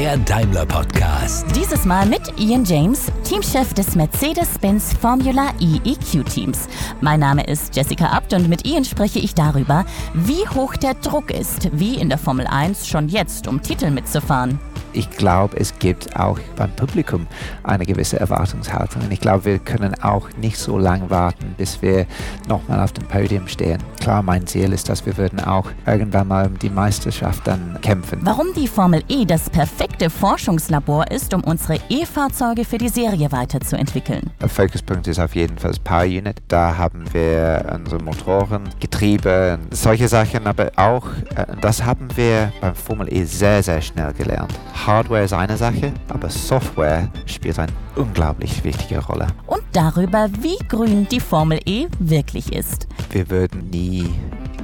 [0.00, 1.44] der Daimler Podcast.
[1.54, 6.68] Dieses Mal mit Ian James, Teamchef des Mercedes-Benz Formula E EQ Teams.
[7.02, 9.84] Mein Name ist Jessica Abt und mit Ian spreche ich darüber,
[10.14, 14.58] wie hoch der Druck ist, wie in der Formel 1 schon jetzt, um Titel mitzufahren
[14.92, 17.26] ich glaube, es gibt auch beim Publikum
[17.62, 19.02] eine gewisse Erwartungshaltung.
[19.02, 22.06] Und ich glaube, wir können auch nicht so lange warten, bis wir
[22.48, 23.82] nochmal auf dem Podium stehen.
[24.00, 28.20] Klar, mein Ziel ist, dass wir würden auch irgendwann mal um die Meisterschaft dann kämpfen.
[28.22, 34.30] Warum die Formel E das perfekte Forschungslabor ist, um unsere E-Fahrzeuge für die Serie weiterzuentwickeln.
[34.40, 36.36] Der Fokuspunkt ist auf jeden Fall das Power Unit.
[36.48, 42.74] Da haben wir unsere Motoren, Getriebe, solche Sachen, aber auch, äh, das haben wir beim
[42.74, 44.52] Formel E sehr, sehr schnell gelernt.
[44.86, 49.26] Hardware ist eine Sache, aber Software spielt eine unglaublich wichtige Rolle.
[49.46, 52.86] Und darüber, wie grün die Formel E wirklich ist.
[53.10, 54.08] Wir würden nie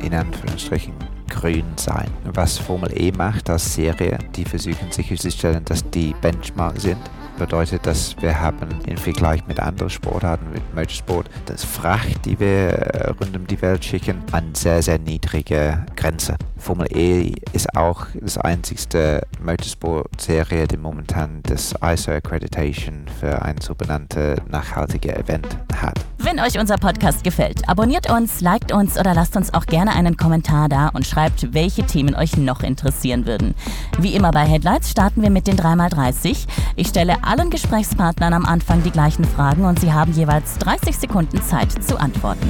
[0.03, 0.95] in Anführungsstrichen
[1.29, 2.09] grün sein.
[2.33, 6.99] Was Formel E macht als Serie, die versuchen sicherzustellen, dass die Benchmark sind
[7.37, 12.71] bedeutet, dass wir haben im Vergleich mit anderen Sportarten, mit Motorsport, das Fracht, die wir
[12.71, 16.37] äh, rund um die Welt schicken, an sehr, sehr niedrige Grenze.
[16.57, 23.75] Formel E ist auch das einzigste Motorsport-Serie, die momentan das ISO Accreditation für ein so
[23.75, 25.47] benanntes nachhaltiges Event
[25.81, 26.01] hat.
[26.19, 30.17] Wenn euch unser Podcast gefällt, abonniert uns, liked uns oder lasst uns auch gerne einen
[30.17, 33.55] Kommentar da und schreibt, welche Themen euch noch interessieren würden.
[34.01, 36.47] Wie immer bei Headlights starten wir mit den 3x30.
[36.75, 41.43] Ich stelle allen Gesprächspartnern am Anfang die gleichen Fragen und sie haben jeweils 30 Sekunden
[41.43, 42.49] Zeit zu antworten.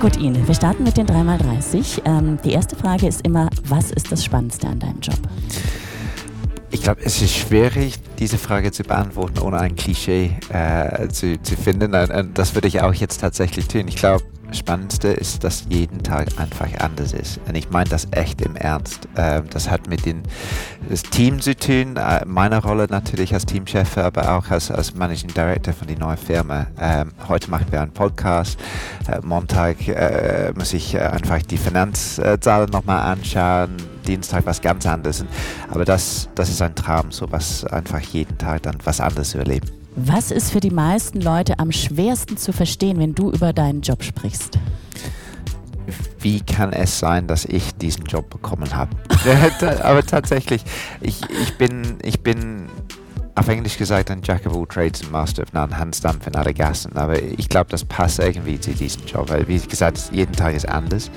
[0.00, 2.02] Gut, Ine, wir starten mit den 3x30.
[2.04, 5.18] Ähm, die erste Frage ist immer, was ist das Spannendste an deinem Job?
[6.70, 11.56] Ich glaube, es ist schwierig, diese Frage zu beantworten, ohne ein Klischee äh, zu, zu
[11.56, 11.94] finden.
[11.94, 13.88] Und das würde ich auch jetzt tatsächlich tun.
[13.88, 17.40] Ich glaube, Spannendste ist, dass jeden Tag einfach anders ist.
[17.46, 19.08] Und ich meine das echt im Ernst.
[19.16, 20.22] Ähm, das hat mit dem
[21.10, 25.74] Team zu tun, äh, meiner Rolle natürlich als Teamchef, aber auch als, als Managing Director
[25.74, 26.66] von der neuen Firma.
[26.80, 28.58] Ähm, heute machen wir einen Podcast.
[29.08, 33.76] Äh, Montag äh, muss ich einfach die Finanzzahlen nochmal anschauen.
[34.06, 35.24] Dienstag was ganz anderes.
[35.70, 39.38] Aber das, das ist ein Traum, so was einfach jeden Tag dann was anderes zu
[39.38, 39.77] erleben.
[40.00, 44.04] Was ist für die meisten Leute am schwersten zu verstehen, wenn du über deinen Job
[44.04, 44.56] sprichst?
[46.20, 48.96] Wie kann es sein, dass ich diesen Job bekommen habe?
[49.82, 50.62] Aber tatsächlich,
[51.00, 52.68] ich, ich, bin, ich bin
[53.38, 56.34] auf Englisch gesagt ein Jack of all trades and Master of none, Hans Dampf in
[56.34, 56.96] alle Gassen.
[56.96, 60.68] Aber ich glaube, das passt irgendwie zu diesem Job, weil wie gesagt, jeden Tag ist
[60.68, 61.10] anders.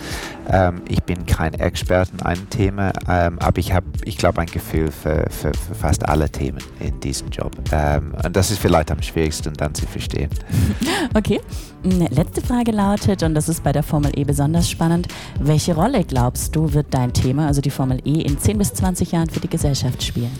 [0.49, 4.47] Ähm, ich bin kein Experte in einem Thema, ähm, aber ich habe, ich glaube, ein
[4.47, 7.53] Gefühl für, für, für, fast alle Themen in diesem Job.
[7.71, 10.29] Ähm, und das ist vielleicht am schwierigsten dann zu verstehen.
[11.13, 11.41] Okay.
[11.83, 15.07] Hm, letzte Frage lautet, und das ist bei der Formel E besonders spannend,
[15.39, 19.11] welche Rolle glaubst du, wird dein Thema, also die Formel E, in 10 bis 20
[19.11, 20.31] Jahren für die Gesellschaft spielen?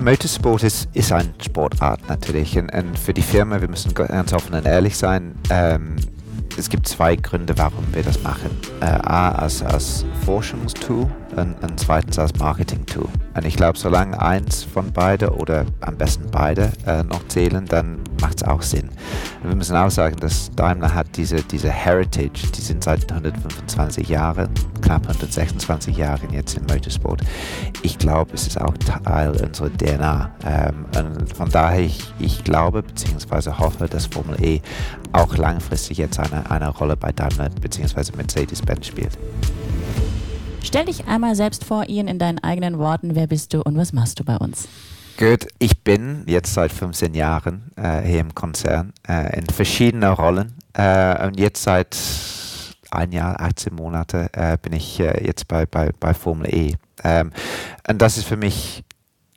[0.00, 4.54] Motorsport ist, ist eine Sportart natürlich und, und, für die Firma, wir müssen ganz offen
[4.54, 5.96] und ehrlich sein, ähm,
[6.56, 8.50] es gibt zwei Gründe, warum wir das machen.
[8.80, 13.08] Äh, A, als, als Forschungstool und, und zweitens als Marketing-Tool.
[13.34, 17.98] Und ich glaube, solange eins von beide oder am besten beide äh, noch zählen, dann
[18.20, 18.88] macht es auch Sinn.
[19.42, 24.08] Und wir müssen auch sagen, dass Daimler hat diese, diese Heritage, die sind seit 125
[24.08, 24.48] Jahren,
[24.82, 27.22] knapp 126 Jahren jetzt in Motorsport.
[27.82, 30.30] Ich glaube, es ist auch Teil unserer DNA.
[30.44, 33.52] Ähm, und von daher, ich, ich glaube bzw.
[33.58, 34.60] hoffe, dass Formel E
[35.12, 38.16] auch langfristig jetzt eine, eine Rolle bei Daimler bzw.
[38.16, 39.16] Mercedes-Benz spielt.
[40.68, 43.14] Stell dich einmal selbst vor, Ian, in deinen eigenen Worten.
[43.14, 44.68] Wer bist du und was machst du bei uns?
[45.16, 50.58] Gut, ich bin jetzt seit 15 Jahren äh, hier im Konzern äh, in verschiedenen Rollen
[50.74, 51.96] äh, und jetzt seit
[52.90, 56.74] ein Jahr, 18 Monate äh, bin ich äh, jetzt bei, bei, bei Formel E.
[57.02, 57.32] Ähm,
[57.88, 58.84] und das ist für mich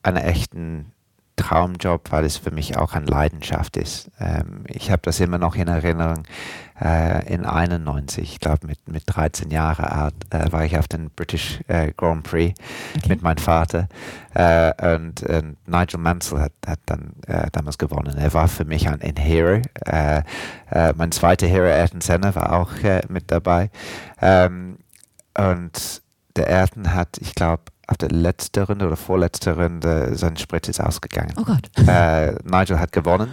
[0.04, 0.92] eine echten
[1.42, 4.12] Traumjob, weil es für mich auch eine Leidenschaft ist.
[4.20, 6.24] Ähm, ich habe das immer noch in Erinnerung.
[6.80, 11.10] Äh, in 91, ich glaube mit, mit 13 Jahren alt, äh, war ich auf den
[11.12, 12.60] British äh, Grand Prix
[12.96, 13.10] okay.
[13.10, 13.88] mit meinem Vater.
[14.34, 18.18] Äh, und, und, Nigel Mansell hat, hat dann äh, damals gewonnen.
[18.18, 19.62] Er war für mich ein, ein Hero.
[19.86, 20.24] Äh,
[20.96, 22.72] mein zweiter Hero, Ayrton Senna, war auch
[23.10, 23.70] mit dabei.
[24.22, 24.78] Ähm,
[25.38, 26.02] und
[26.36, 30.80] der Ayrton hat, ich glaube, auf der letzten Runde oder vorletzten Runde sein Sprit ist
[30.80, 31.34] ausgegangen.
[31.38, 31.70] Oh Gott.
[31.88, 33.32] Äh, Nigel hat gewonnen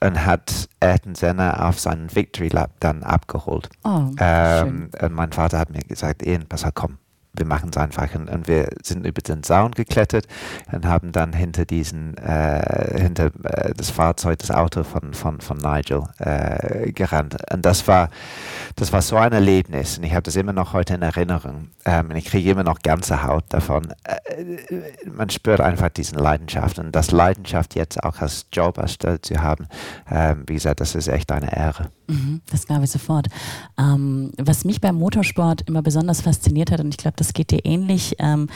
[0.00, 3.68] und hat Ayrton Senna auf seinen Victory Lap dann abgeholt.
[3.84, 6.98] Oh, ähm, und mein Vater hat mir gesagt, Ian, pass auf, komm,
[7.32, 8.14] wir machen es einfach.
[8.14, 10.26] Und, und, wir sind über den Zaun geklettert
[10.72, 15.56] und haben dann hinter diesen, äh, hinter äh, das Fahrzeug, das Auto von, von, von
[15.58, 17.36] Nigel äh, gerannt.
[17.52, 18.10] Und das war,
[18.76, 19.98] das war so ein Erlebnis.
[19.98, 21.68] Und ich habe das immer noch heute in Erinnerung.
[21.84, 23.92] Ähm, und ich kriege immer noch ganze Haut davon.
[24.04, 24.44] Äh,
[25.06, 26.78] man spürt einfach diesen Leidenschaft.
[26.78, 29.68] Und das Leidenschaft jetzt auch als Job erstellt zu haben,
[30.10, 31.90] ähm, wie gesagt, das ist echt eine Ehre.
[32.08, 33.28] Mhm, das glaube ich sofort.
[33.78, 37.64] Ähm, was mich beim Motorsport immer besonders fasziniert hat, und ich glaube, das geht dir
[37.64, 38.48] ähnlich, ähm,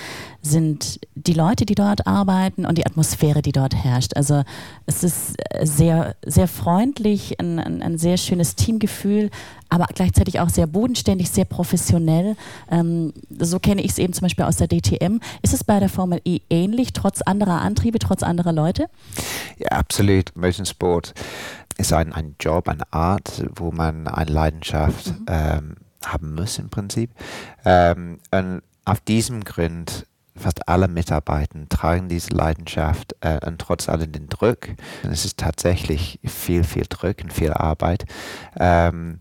[0.43, 4.17] sind die Leute, die dort arbeiten und die Atmosphäre, die dort herrscht.
[4.17, 4.43] Also
[4.87, 9.31] es ist sehr, sehr freundlich, ein, ein, ein sehr schönes Teamgefühl,
[9.69, 12.37] aber gleichzeitig auch sehr bodenständig, sehr professionell.
[12.71, 15.21] Ähm, so kenne ich es eben zum Beispiel aus der DTM.
[15.43, 18.89] Ist es bei der Formel E ähnlich, trotz anderer Antriebe, trotz anderer Leute?
[19.59, 20.35] Ja, absolut.
[20.37, 21.15] Motorsport
[21.77, 25.27] ist ein, ein Job, eine Art, wo man eine Leidenschaft mhm.
[25.29, 25.77] ähm,
[26.13, 27.11] haben muss im Prinzip.
[27.65, 30.07] Ähm, und auf diesem Grund
[30.37, 34.69] fast alle Mitarbeiter tragen diese Leidenschaft äh, und trotz allem den Druck.
[35.03, 38.05] Und es ist tatsächlich viel, viel Druck und viel Arbeit.
[38.59, 39.21] Ähm,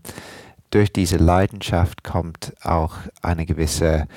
[0.70, 4.08] durch diese Leidenschaft kommt auch eine gewisse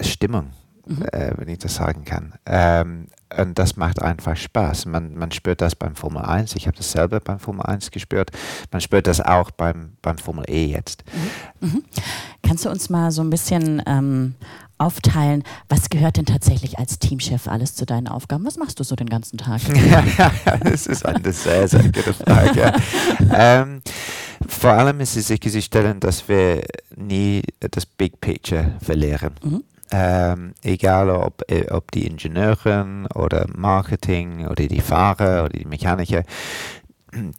[0.00, 0.50] Stimmung,
[0.90, 1.02] mhm.
[1.12, 2.34] äh, wenn ich das sagen kann.
[2.46, 3.06] Ähm,
[3.38, 4.86] und das macht einfach Spaß.
[4.86, 6.56] Man, man spürt das beim Formel 1.
[6.56, 8.30] Ich habe das selber beim Formel 1 gespürt.
[8.72, 11.04] Man spürt das auch beim, beim Formel E jetzt.
[11.60, 11.68] Mhm.
[11.68, 11.84] Mhm.
[12.42, 14.34] Kannst du uns mal so ein bisschen ähm,
[14.78, 18.44] aufteilen, was gehört denn tatsächlich als Teamchef alles zu deinen Aufgaben?
[18.44, 19.60] Was machst du so den ganzen Tag?
[20.18, 22.72] ja, das ist eine sehr, sehr gute Frage.
[23.32, 23.82] ähm,
[24.48, 26.62] vor allem ist es sicherzustellen, dass wir
[26.96, 29.34] nie das Big Picture verlieren.
[29.42, 29.62] Mhm.
[29.92, 36.22] Ähm, egal ob, äh, ob die Ingenieure oder Marketing oder die Fahrer oder die Mechaniker,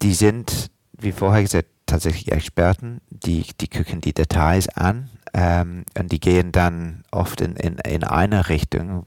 [0.01, 0.69] die sind,
[0.99, 6.51] wie vorher gesagt, tatsächlich Experten, die, die gucken die Details an ähm, und die gehen
[6.51, 9.05] dann oft in, in, in eine Richtung,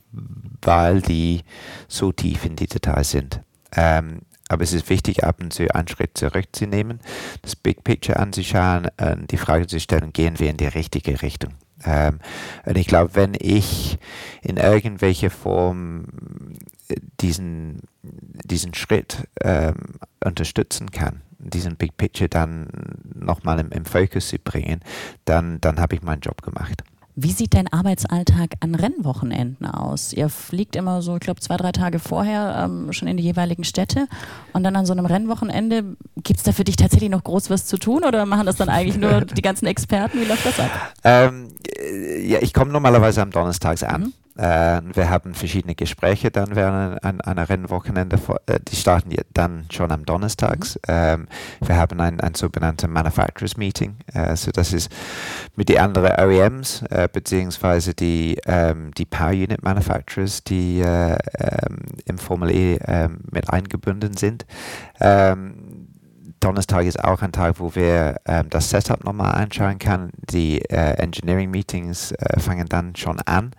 [0.62, 1.42] weil die
[1.88, 3.40] so tief in die Details sind.
[3.76, 7.00] Ähm, aber es ist wichtig, ab und zu einen Schritt zurückzunehmen,
[7.42, 11.54] das Big Picture anzuschauen und die Frage zu stellen, gehen wir in die richtige Richtung?
[11.84, 12.20] Ähm,
[12.64, 13.98] und ich glaube, wenn ich
[14.42, 16.06] in irgendwelcher Form
[17.20, 17.80] diesen,
[18.44, 19.74] diesen Schritt ähm,
[20.22, 22.68] unterstützen kann, diesen Big Picture dann
[23.14, 24.80] nochmal im, im Fokus zu bringen,
[25.24, 26.82] dann, dann habe ich meinen Job gemacht.
[27.16, 30.12] Wie sieht dein Arbeitsalltag an Rennwochenenden aus?
[30.12, 33.62] Ihr fliegt immer so, ich glaube, zwei, drei Tage vorher ähm, schon in die jeweiligen
[33.62, 34.08] Städte
[34.52, 37.66] und dann an so einem Rennwochenende, gibt es da für dich tatsächlich noch groß was
[37.66, 40.20] zu tun oder machen das dann eigentlich nur die ganzen Experten?
[40.20, 40.70] Wie läuft das ab?
[41.04, 41.50] Ähm,
[42.24, 44.00] ja, ich komme normalerweise am Donnerstags an.
[44.02, 44.12] Mhm.
[44.36, 48.18] Äh, wir haben verschiedene Gespräche dann während ein, einer Rennwochenende.
[48.46, 50.76] Äh, die starten dann schon am Donnerstags.
[50.76, 50.80] Mhm.
[50.88, 51.28] Ähm,
[51.60, 53.96] wir haben ein, ein sogenanntes Manufacturers Meeting.
[54.12, 54.90] Äh, so das ist
[55.56, 62.18] mit den anderen OEMs beziehungsweise die, ähm, die Power Unit Manufacturers, die äh, ähm, im
[62.18, 62.78] Formel E
[63.30, 64.46] mit eingebunden sind.
[66.44, 70.10] Donnerstag ist auch ein Tag, wo wir ähm, das Setup nochmal anschauen können.
[70.30, 73.52] Die äh, Engineering Meetings äh, fangen dann schon an.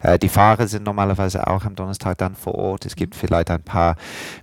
[0.00, 2.84] Äh, die Fahrer sind normalerweise auch am Donnerstag dann vor Ort.
[2.84, 3.94] Es gibt vielleicht ein paar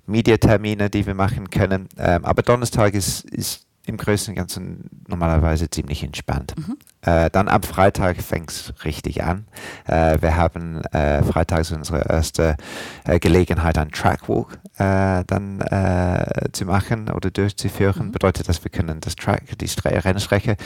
[0.05, 1.89] Mediatermine, die wir machen können.
[1.97, 6.53] Ähm, aber Donnerstag ist, ist im Größten und Ganzen normalerweise ziemlich entspannt.
[6.57, 6.77] Mhm.
[7.01, 9.45] Äh, dann ab Freitag fängt es richtig an.
[9.85, 12.57] Äh, wir haben äh, freitags unsere erste
[13.05, 18.07] äh, Gelegenheit, einen Trackwalk äh, dann äh, zu machen oder durchzuführen.
[18.07, 18.11] Mhm.
[18.11, 20.57] Bedeutet, dass wir können das Track, die Stre Rennstrecke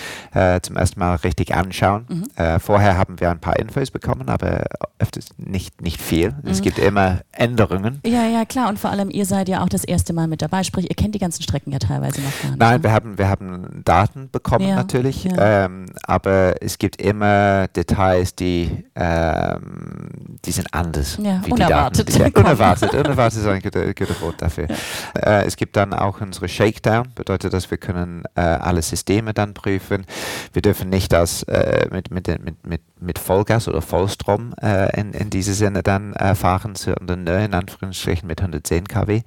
[0.61, 2.05] zum ersten Mal richtig anschauen.
[2.09, 2.59] Mhm.
[2.59, 4.65] vorher haben wir ein paar Infos bekommen, aber
[4.99, 6.31] öfters nicht, nicht viel.
[6.31, 6.49] Mhm.
[6.49, 7.99] Es gibt immer Änderungen.
[8.05, 8.69] Ja, ja, klar.
[8.69, 10.63] Und vor allem, ihr seid ja auch das erste Mal mit dabei.
[10.63, 12.59] Sprich, ihr kennt die ganzen Strecken ja teilweise noch gar nicht.
[12.59, 12.83] Nein, ne?
[12.83, 15.25] wir haben, wir haben Daten bekommen ja, natürlich.
[15.25, 15.65] Ja.
[15.65, 20.09] Ähm, aber es gibt immer Details, die, ähm,
[20.45, 21.17] die sind anders.
[21.21, 22.09] Ja, unerwartet.
[22.09, 22.93] Die Daten, die, unerwartet.
[22.93, 24.67] unerwartet ist ein guter, guter Wort dafür.
[24.69, 25.39] Ja.
[25.39, 29.53] Äh, es gibt dann auch unsere Shakedown, bedeutet, dass wir können äh, alle Systeme dann
[29.53, 30.05] prüfen.
[30.53, 35.13] Wir dürfen nicht das äh, mit, mit, mit, mit, mit Vollgas oder Vollstrom äh, in,
[35.13, 39.21] in diese Sinne dann äh, fahren, sondern in Anführungsstrichen mit 110 kW.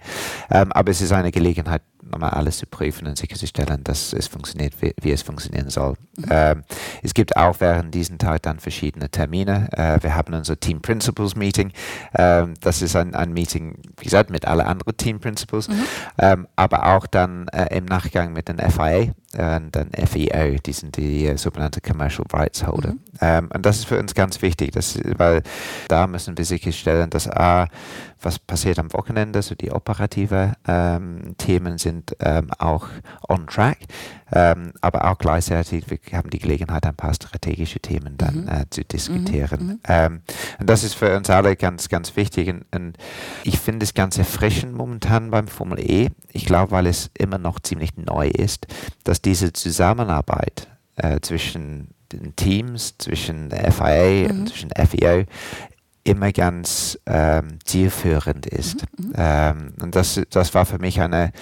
[0.50, 4.74] Ähm, aber es ist eine Gelegenheit, nochmal alles zu prüfen und sicherzustellen, dass es funktioniert,
[4.80, 5.94] wie, wie es funktionieren soll.
[6.16, 6.24] Mhm.
[6.30, 6.64] Ähm,
[7.02, 9.68] es gibt auch während diesem Tag dann verschiedene Termine.
[9.72, 11.72] Äh, wir haben unser Team Principles Meeting.
[12.14, 15.84] Ähm, das ist ein, ein Meeting, wie gesagt, mit allen anderen Team Principles, mhm.
[16.18, 20.96] ähm, aber auch dann äh, im Nachgang mit den FIA und dann FEO, die sind
[20.96, 22.92] die äh, sogenannte Commercial Rights Holder.
[22.92, 23.00] Mhm.
[23.20, 25.42] Ähm, und das ist für uns ganz wichtig, dass, weil
[25.88, 27.68] da müssen wir sicherstellen, dass A,
[28.22, 32.88] was passiert am Wochenende, so die operative ähm, Themen sind ähm, auch
[33.28, 33.78] on track.
[34.32, 38.48] ähm, aber auch gleichzeitig, wir haben die Gelegenheit, ein paar strategische Themen dann mhm.
[38.48, 39.60] äh, zu diskutieren.
[39.60, 39.68] Mhm.
[39.68, 39.80] mhm.
[39.86, 40.20] Ähm,
[40.58, 42.48] und das ist für uns alle ganz, ganz wichtig.
[42.48, 42.96] Und, und
[43.44, 46.08] ich finde es ganz erfrischend momentan beim Formel E.
[46.32, 48.66] Ich glaube, weil es immer noch ziemlich neu ist,
[49.04, 54.40] dass diese Zusammenarbeit äh, zwischen den Teams, zwischen FIA mhm.
[54.40, 55.24] und zwischen FIO
[56.06, 58.84] immer ganz ähm, zielführend ist.
[58.98, 59.06] Mhm.
[59.06, 59.12] mhm.
[59.16, 61.32] Ähm, und das, das war für mich eine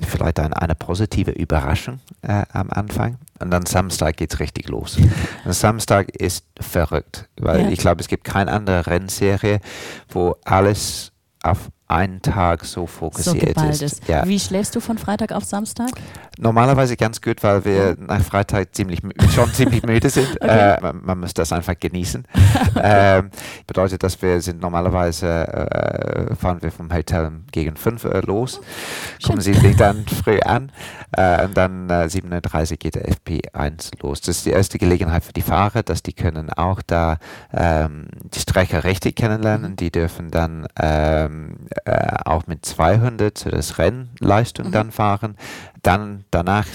[0.00, 3.18] vielleicht eine, eine positive Überraschung äh, am Anfang.
[3.40, 4.96] Und dann Samstag geht es richtig los.
[5.44, 7.68] Und Samstag ist verrückt, weil ja.
[7.70, 9.60] ich glaube, es gibt keine andere Rennserie,
[10.08, 11.12] wo alles
[11.42, 13.82] auf einen Tag so fokussiert so ist.
[13.82, 14.08] ist.
[14.08, 14.26] Ja.
[14.26, 15.90] Wie schläfst du von Freitag auf Samstag?
[16.38, 19.00] Normalerweise ganz gut, weil wir nach Freitag ziemlich,
[19.34, 20.28] schon ziemlich müde sind.
[20.40, 20.76] Okay.
[20.76, 22.24] Äh, man, man, muss das einfach genießen.
[22.82, 23.30] ähm,
[23.66, 28.60] bedeutet, dass wir sind normalerweise äh, fahren wir vom Hotel gegen 5 Uhr los,
[29.24, 30.70] kommen sie dann früh an
[31.12, 34.20] äh, und dann äh, 7.30 Uhr geht der FP1 los.
[34.20, 37.18] Das ist die erste Gelegenheit für die Fahrer, dass die können auch da
[37.52, 39.76] ähm, die Strecke richtig kennenlernen.
[39.76, 44.72] Die dürfen dann ähm, äh, auch mit 200 zu das Rennleistung mhm.
[44.72, 45.36] dann fahren.
[45.82, 46.66] Dann danach,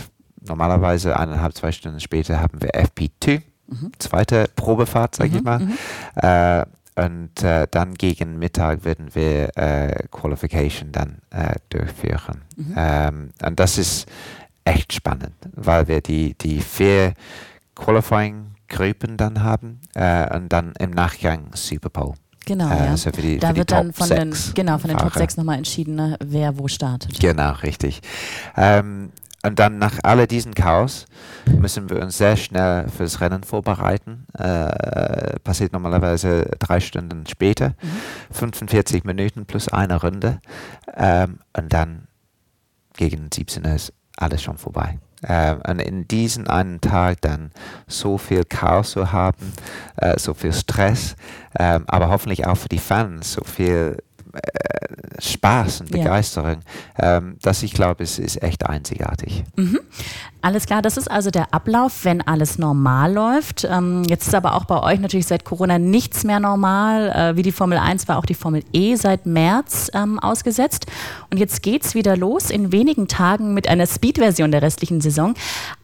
[0.41, 3.91] normalerweise eineinhalb, zwei Stunden später, haben wir FP2, mhm.
[3.99, 5.35] zweite Probefahrt, sage mhm.
[5.37, 5.59] ich mal.
[5.59, 5.73] Mhm.
[6.15, 12.43] Äh, und äh, dann gegen Mittag werden wir äh, Qualification dann äh, durchführen.
[12.55, 12.75] Mhm.
[12.77, 14.07] Ähm, und das ist
[14.63, 17.13] echt spannend, weil wir die, die vier
[17.75, 22.13] Qualifying-Gruppen dann haben äh, und dann im Nachgang Super Bowl.
[22.45, 22.91] Genau, äh, ja.
[22.91, 26.17] Also die, da wird dann von den, genau, von den Top 6 nochmal entschieden, ne,
[26.23, 27.19] wer wo startet.
[27.19, 28.01] Genau, richtig.
[28.57, 29.11] Ähm,
[29.45, 31.05] und dann nach all diesen Chaos
[31.45, 34.25] müssen wir uns sehr schnell fürs Rennen vorbereiten.
[34.37, 38.01] Äh, passiert normalerweise drei Stunden später, mhm.
[38.31, 40.39] 45 Minuten plus eine Runde.
[40.95, 42.07] Ähm, und dann
[42.93, 44.97] gegen 17 Uhr ist alles schon vorbei.
[45.23, 47.51] Äh, und in diesen einen Tag dann
[47.87, 49.53] so viel Chaos zu haben,
[49.97, 51.15] äh, so viel Stress,
[51.53, 53.97] äh, aber hoffentlich auch für die Fans so viel
[54.33, 56.57] äh, Spaß und Begeisterung,
[56.99, 57.17] ja.
[57.17, 59.43] ähm, das ich glaube, ist, ist echt einzigartig.
[59.55, 59.79] Mhm.
[60.41, 63.63] Alles klar, das ist also der Ablauf, wenn alles normal läuft.
[63.63, 67.09] Ähm, jetzt ist aber auch bei euch natürlich seit Corona nichts mehr normal.
[67.11, 70.87] Äh, wie die Formel 1 war auch die Formel E seit März ähm, ausgesetzt.
[71.29, 75.35] Und jetzt geht es wieder los in wenigen Tagen mit einer Speed-Version der restlichen Saison.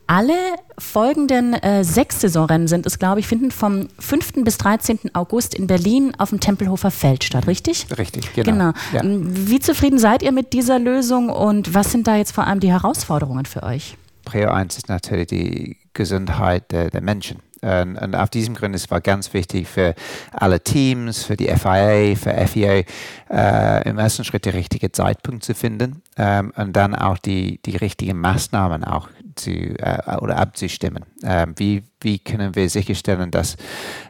[0.10, 4.44] Alle folgenden äh, sechs Saisonrennen sind es, glaube ich, finden vom 5.
[4.44, 5.14] bis 13.
[5.14, 7.86] August in Berlin auf dem Tempelhofer Feld statt, richtig?
[7.96, 8.52] Richtig, genau.
[8.52, 8.72] genau.
[8.92, 9.02] Ja.
[9.04, 12.72] Wie zufrieden seid ihr mit dieser Lösung und was sind da jetzt vor allem die
[12.72, 13.98] Herausforderungen für euch?
[14.26, 17.38] Prio 1 ist natürlich die Gesundheit der, der Menschen.
[17.62, 19.94] Und, und, auf diesem Grund es war ganz wichtig für
[20.32, 22.84] alle Teams, für die FIA, für FIA,
[23.30, 27.76] äh, im ersten Schritt den richtigen Zeitpunkt zu finden ähm, und dann auch die, die
[27.76, 31.06] richtigen Maßnahmen auch zu, äh, oder abzustimmen.
[31.24, 33.56] Ähm, wie, wie können wir sicherstellen, dass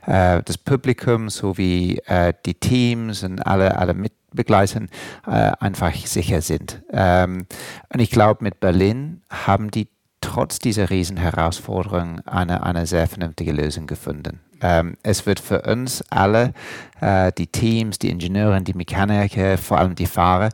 [0.06, 4.82] äh, das Publikum sowie äh, die Teams und alle, alle Mitbegleiter
[5.28, 6.82] äh, einfach sicher sind?
[6.92, 7.46] Ähm,
[7.94, 9.88] und ich glaube, mit Berlin haben die
[10.22, 14.40] trotz dieser Riesenherausforderung eine, eine sehr vernünftige Lösung gefunden.
[14.62, 16.54] Ähm, es wird für uns alle,
[17.00, 20.50] äh, die Teams, die Ingenieure, die Mechaniker, vor allem die Fahrer,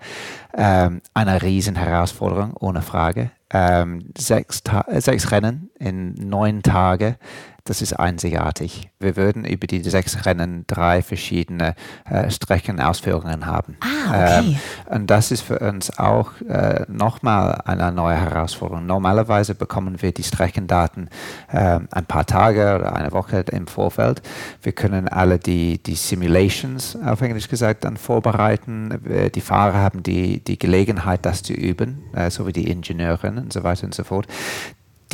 [0.56, 3.32] ähm, eine Riesenherausforderung, ohne Frage.
[3.52, 4.64] Ähm, sechs,
[4.98, 7.16] sechs Rennen in neun Tagen
[7.66, 8.92] das ist einzigartig.
[9.00, 11.74] Wir würden über die sechs Rennen drei verschiedene
[12.08, 13.76] äh, Streckenausführungen haben.
[13.80, 14.40] Ah, okay.
[14.40, 14.58] Ähm,
[14.96, 18.86] und das ist für uns auch äh, nochmal eine neue Herausforderung.
[18.86, 21.10] Normalerweise bekommen wir die Streckendaten
[21.52, 24.22] äh, ein paar Tage oder eine Woche im Vorfeld.
[24.62, 29.32] Wir können alle die, die Simulations, auf Englisch gesagt, dann vorbereiten.
[29.34, 33.54] Die Fahrer haben die, die Gelegenheit, das zu üben, äh, so wie die Ingenieurinnen und
[33.54, 34.28] so weiter und so fort.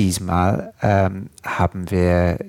[0.02, 2.40] Diesmal ähm, haben wir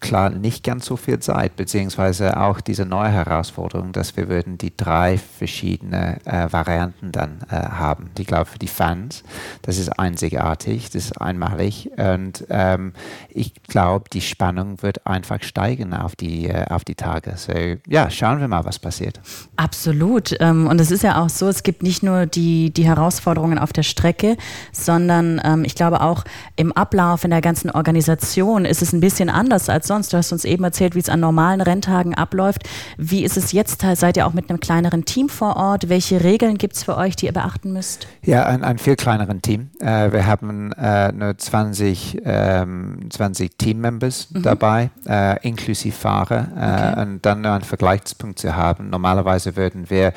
[0.00, 4.76] klar nicht ganz so viel Zeit, beziehungsweise auch diese neue Herausforderung, dass wir würden die
[4.76, 8.10] drei verschiedene äh, Varianten dann äh, haben.
[8.18, 9.22] Ich glaube, für die Fans,
[9.62, 12.92] das ist einzigartig, das ist einmalig und ähm,
[13.28, 17.34] ich glaube, die Spannung wird einfach steigen auf die, äh, auf die Tage.
[17.36, 17.52] So,
[17.86, 19.20] ja, schauen wir mal, was passiert.
[19.56, 20.36] Absolut.
[20.40, 23.72] Ähm, und es ist ja auch so, es gibt nicht nur die, die Herausforderungen auf
[23.72, 24.36] der Strecke,
[24.72, 26.24] sondern ähm, ich glaube auch
[26.56, 30.12] im Ablauf, in der ganzen Organisation ist es ein bisschen anders als als sonst.
[30.12, 32.68] Du hast uns eben erzählt, wie es an normalen Renntagen abläuft.
[32.96, 33.84] Wie ist es jetzt?
[33.94, 35.88] Seid ihr auch mit einem kleineren Team vor Ort?
[35.88, 38.06] Welche Regeln gibt es für euch, die ihr beachten müsst?
[38.22, 39.70] Ja, ein, ein viel kleineren Team.
[39.80, 44.42] Äh, wir haben äh, nur 20, ähm, 20 Teammembers mhm.
[44.42, 46.48] dabei, äh, inklusive Fahrer.
[46.56, 47.02] Äh, okay.
[47.02, 48.90] Und dann nur einen Vergleichspunkt zu haben.
[48.90, 50.12] Normalerweise würden wir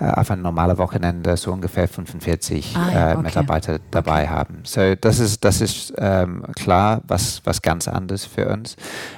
[0.00, 3.22] äh, auf ein normales Wochenende so ungefähr 45 ah, ja, äh, okay.
[3.22, 4.28] Mitarbeiter dabei okay.
[4.28, 4.60] haben.
[4.64, 8.76] So, das ist, das ist ähm, klar, was, was ganz anderes für uns.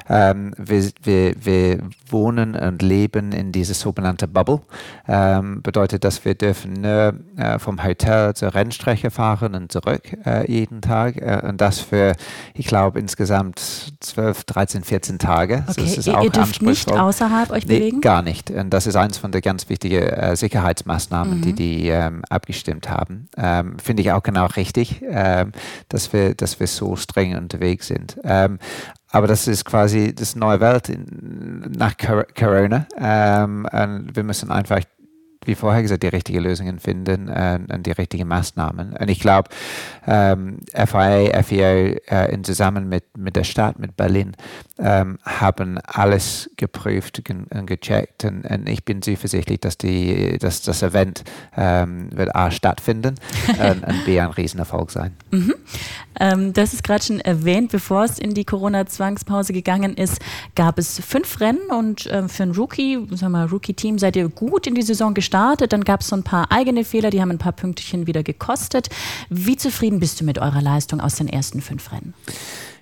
[0.08, 1.78] Ähm, wir, wir, wir
[2.08, 4.60] wohnen und leben in dieser sogenannten Bubble.
[5.08, 10.50] Ähm, bedeutet, dass wir dürfen nur äh, vom Hotel zur Rennstrecke fahren und zurück äh,
[10.50, 11.16] jeden Tag.
[11.16, 12.14] Äh, und das für,
[12.54, 13.60] ich glaube, insgesamt
[14.00, 15.64] 12, 13, 14 Tage.
[15.68, 15.92] Okay.
[15.96, 18.00] Das ihr, ihr dürft nicht außerhalb euch nee, bewegen?
[18.00, 18.50] Gar nicht.
[18.50, 21.42] Und das ist eins von den ganz wichtigen äh, Sicherheitsmaßnahmen, mhm.
[21.42, 23.28] die die ähm, abgestimmt haben.
[23.36, 25.52] Ähm, Finde ich auch genau richtig, ähm,
[25.88, 28.16] dass, wir, dass wir so streng unterwegs sind.
[29.10, 32.86] Aber das ist quasi das neue Welt in, nach Corona.
[32.98, 34.80] Ähm, und wir müssen einfach
[35.46, 38.94] wie vorher gesagt, die richtigen Lösungen finden äh, und die richtigen Maßnahmen.
[38.94, 39.48] Und ich glaube,
[40.06, 41.68] ähm, FIA, FIA
[42.08, 44.36] äh, in Zusammen mit, mit der Stadt, mit Berlin,
[44.78, 48.24] ähm, haben alles geprüft und gecheckt.
[48.24, 51.24] Und, und, ich bin zuversichtlich, dass, die, dass das Event
[51.56, 53.14] ähm, wird A stattfinden
[53.48, 55.14] und, und B ein Riesenerfolg sein.
[55.30, 55.54] Mhm.
[56.18, 60.20] Ähm, das ist gerade schon erwähnt, bevor es in die Corona-Zwangspause gegangen ist,
[60.54, 64.66] gab es fünf Rennen und äh, für ein Rookie, sagen wir Rookie-Team, seid ihr gut
[64.66, 65.35] in die Saison gestartet.
[65.68, 68.88] Dann gab es so ein paar eigene Fehler, die haben ein paar Pünktchen wieder gekostet.
[69.28, 72.14] Wie zufrieden bist du mit eurer Leistung aus den ersten fünf Rennen?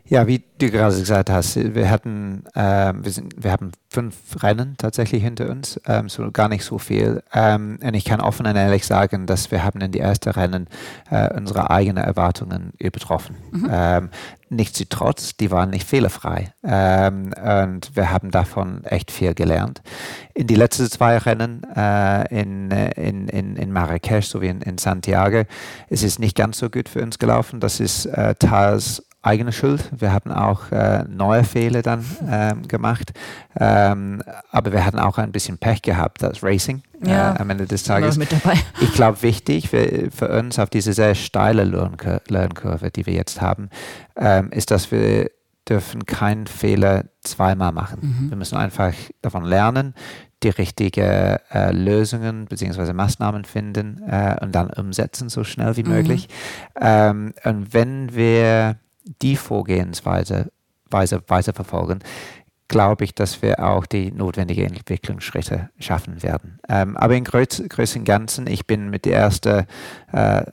[0.06, 4.74] Ja, wie du gerade gesagt hast, wir hatten, äh, wir, sind, wir haben fünf Rennen
[4.76, 7.22] tatsächlich hinter uns, ähm, so gar nicht so viel.
[7.32, 10.68] Ähm, und ich kann offen und ehrlich sagen, dass wir haben in die ersten Rennen
[11.10, 13.36] äh, unsere eigenen Erwartungen übertroffen.
[13.50, 13.68] Mhm.
[13.70, 14.10] Ähm,
[14.50, 16.52] Nichtsdestotrotz, die waren nicht fehlerfrei.
[16.62, 19.82] Ähm, und wir haben davon echt viel gelernt.
[20.34, 25.42] In die letzten zwei Rennen äh, in, in, in, in Marrakesch sowie in, in Santiago
[25.88, 27.60] ist es nicht ganz so gut für uns gelaufen.
[27.60, 29.90] Das ist äh, teils eigene Schuld.
[29.96, 33.12] Wir haben auch äh, neue Fehler dann ähm, gemacht.
[33.58, 37.50] Ähm, aber wir hatten auch ein bisschen Pech gehabt, das Racing äh, ja, äh, am
[37.50, 38.16] Ende des Tages.
[38.16, 38.58] Mit dabei.
[38.80, 43.70] Ich glaube, wichtig für, für, uns auf diese sehr steile Lernkurve, die wir jetzt haben,
[44.16, 45.30] ähm, ist, dass wir
[45.68, 48.00] dürfen keinen Fehler zweimal machen.
[48.02, 48.30] Mhm.
[48.30, 49.94] Wir müssen einfach davon lernen,
[50.42, 52.92] die richtigen äh, Lösungen bzw.
[52.92, 55.90] Maßnahmen finden äh, und dann umsetzen so schnell wie mhm.
[55.90, 56.28] möglich.
[56.78, 60.50] Ähm, und wenn wir die Vorgehensweise
[60.90, 61.98] Weise, weiter verfolgen,
[62.68, 66.58] glaube ich, dass wir auch die notwendigen Entwicklungsschritte schaffen werden.
[66.68, 69.66] Ähm, aber im Größ Größten Ganzen, ich bin mit der ersten
[70.12, 70.44] äh,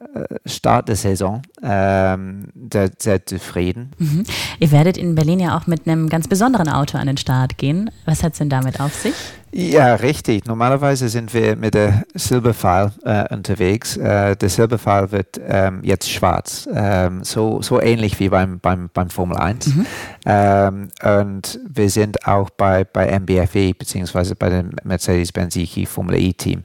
[0.45, 3.91] Start der Saison ähm, sehr, sehr, zufrieden.
[3.97, 4.25] Mhm.
[4.59, 7.89] Ihr werdet in Berlin ja auch mit einem ganz besonderen Auto an den Start gehen.
[8.05, 9.15] Was hat es denn damit auf sich?
[9.53, 10.45] Ja, richtig.
[10.45, 13.97] Normalerweise sind wir mit der Silberpfeil äh, unterwegs.
[13.97, 19.09] Äh, der Silberpfeil wird ähm, jetzt schwarz, ähm, so, so ähnlich wie beim, beim, beim
[19.09, 19.67] Formel 1.
[19.67, 19.85] Mhm.
[20.25, 26.63] Ähm, und wir sind auch bei, bei MBFE beziehungsweise bei dem Mercedes-Benz Formel E-Team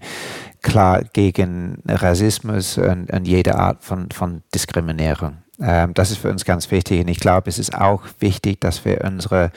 [0.66, 5.38] klar gegen Rassismus und, und jede Art von, von Diskriminierung.
[5.61, 8.85] Ähm, das ist für uns ganz wichtig und ich glaube, es ist auch wichtig, dass
[8.85, 9.52] wir unsere,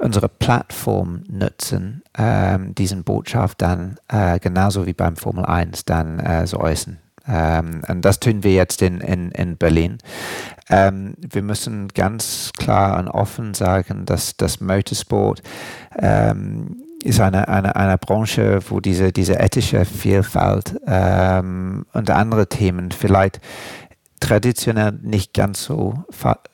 [0.00, 6.46] unsere Plattform nutzen, ähm, diesen Botschaft dann äh, genauso wie beim Formel 1 dann äh,
[6.46, 6.98] so äußern.
[7.26, 9.98] Ähm, und das tun wir jetzt in, in, in Berlin.
[10.68, 15.40] Ähm, wir müssen ganz klar und offen sagen, dass das Motorsport
[15.96, 22.90] ähm, ist eine, eine, eine Branche, wo diese, diese ethische Vielfalt ähm, und andere Themen
[22.92, 23.40] vielleicht
[24.20, 26.04] traditionell nicht ganz so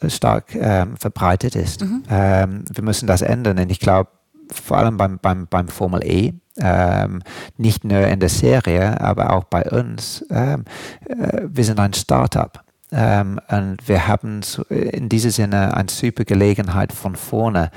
[0.07, 1.83] stark ähm, verbreitet ist.
[1.83, 2.03] Mhm.
[2.11, 4.11] Ähm, wir müssen das ändern und ich glaube,
[4.51, 7.23] vor allem beim, beim, beim Formel E, ähm,
[7.57, 10.65] nicht nur in der Serie, aber auch bei uns, ähm,
[11.07, 12.63] äh, wir sind ein Startup.
[12.91, 17.71] Ähm, und wir haben in diesem Sinne eine super Gelegenheit von vorne,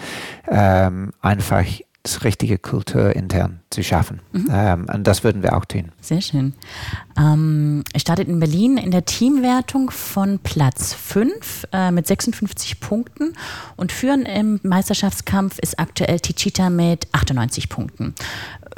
[0.48, 1.66] ähm, einfach
[2.04, 4.22] das richtige Kultur intern zu schaffen.
[4.32, 4.48] Mhm.
[4.52, 5.92] Ähm, und das würden wir auch tun.
[6.02, 6.54] Sehr schön.
[7.18, 13.34] Ähm, startet in Berlin in der Teamwertung von Platz 5 äh, mit 56 Punkten
[13.78, 18.16] und führen im Meisterschaftskampf ist aktuell Tichita mit 98 Punkten.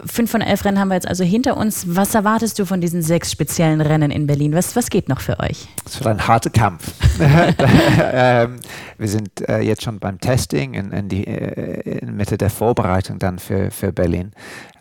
[0.05, 1.95] Fünf von elf Rennen haben wir jetzt also hinter uns.
[1.95, 4.53] Was erwartest du von diesen sechs speziellen Rennen in Berlin?
[4.53, 5.67] Was, was geht noch für euch?
[5.85, 6.93] Es wird ein harter Kampf.
[7.19, 8.59] ähm,
[8.97, 13.19] wir sind äh, jetzt schon beim Testing in, in die äh, in Mitte der Vorbereitung
[13.19, 14.31] dann für, für Berlin.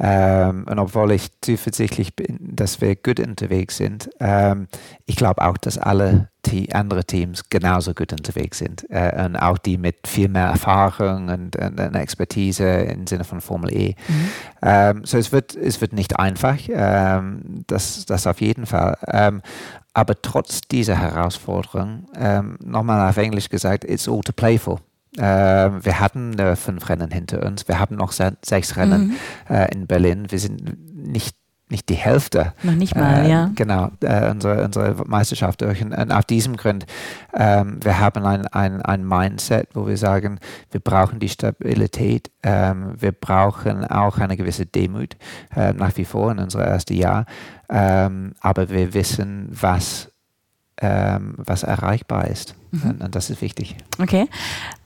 [0.01, 4.69] Ähm, und obwohl ich zuversichtlich bin, dass wir gut unterwegs sind, ähm,
[5.07, 6.32] ich glaube auch, dass alle
[6.73, 8.89] andere Teams genauso gut unterwegs sind.
[8.91, 13.41] Äh, und auch die mit viel mehr Erfahrung und, und, und Expertise im Sinne von
[13.41, 13.95] Formel E.
[14.09, 14.29] Mhm.
[14.63, 18.97] Ähm, so es wird, es wird nicht einfach, ähm, das, das auf jeden Fall.
[19.07, 19.43] Ähm,
[19.95, 24.81] aber trotz dieser Herausforderung, ähm, nochmal auf Englisch gesagt, it's all to play for.
[25.19, 27.69] Äh, wir hatten äh, fünf Rennen hinter uns.
[27.69, 29.09] Wir haben noch se sechs Rennen
[29.49, 29.55] mhm.
[29.55, 30.27] äh, in Berlin.
[30.31, 31.37] Wir sind nicht
[31.73, 32.53] nicht die Hälfte.
[32.63, 33.51] Noch nicht mal, äh, ja.
[33.57, 35.83] Genau, äh, unsere, unsere Meisterschaft durch.
[35.83, 36.87] Und, und auf diesem Grund,
[37.35, 40.39] ähm, wir haben ein, ein, ein Mindset, wo wir sagen,
[40.71, 45.17] wir brauchen die Stabilität, ähm, wir brauchen auch eine gewisse Demut
[45.57, 47.27] äh, nach wie vor in unserem ersten Jahr,
[47.69, 50.13] ähm, aber wir wissen, was
[50.81, 52.55] ähm, was erreichbar ist.
[52.73, 52.99] Mhm.
[53.01, 53.77] Und, das ist wichtig.
[54.01, 54.29] Okay.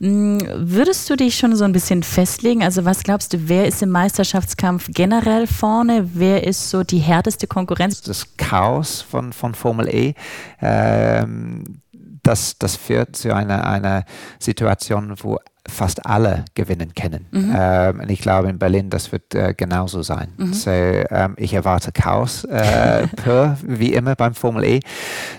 [0.00, 2.62] Mm, würdest du dich schon so ein bisschen festlegen?
[2.62, 6.10] Also was glaubst du, wer ist im Meisterschaftskampf generell vorne?
[6.12, 8.02] Wer ist so die härteste Konkurrenz?
[8.02, 10.14] Das Chaos von, von Formel E.
[10.60, 11.80] Ähm,
[12.22, 14.04] das, das führt zu einer, einer
[14.40, 17.26] Situation, wo fast alle gewinnen können.
[17.30, 17.54] Mhm.
[17.56, 20.32] Ähm, und ich glaube, in Berlin, das wird äh, genauso sein.
[20.36, 20.52] Mhm.
[20.52, 24.80] So, ähm, ich erwarte Chaos, äh, pur, wie immer beim Formel E.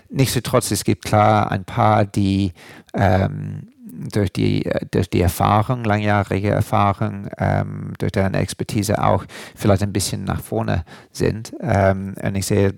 [0.09, 2.53] Nichtsdestotrotz, es gibt klar ein paar, die
[2.93, 3.67] ähm,
[4.11, 9.93] durch die, äh, durch die Erfahrung, langjährige Erfahrung, ähm, durch deren Expertise auch vielleicht ein
[9.93, 11.53] bisschen nach vorne sind.
[11.61, 12.73] Ähm, und ich sehe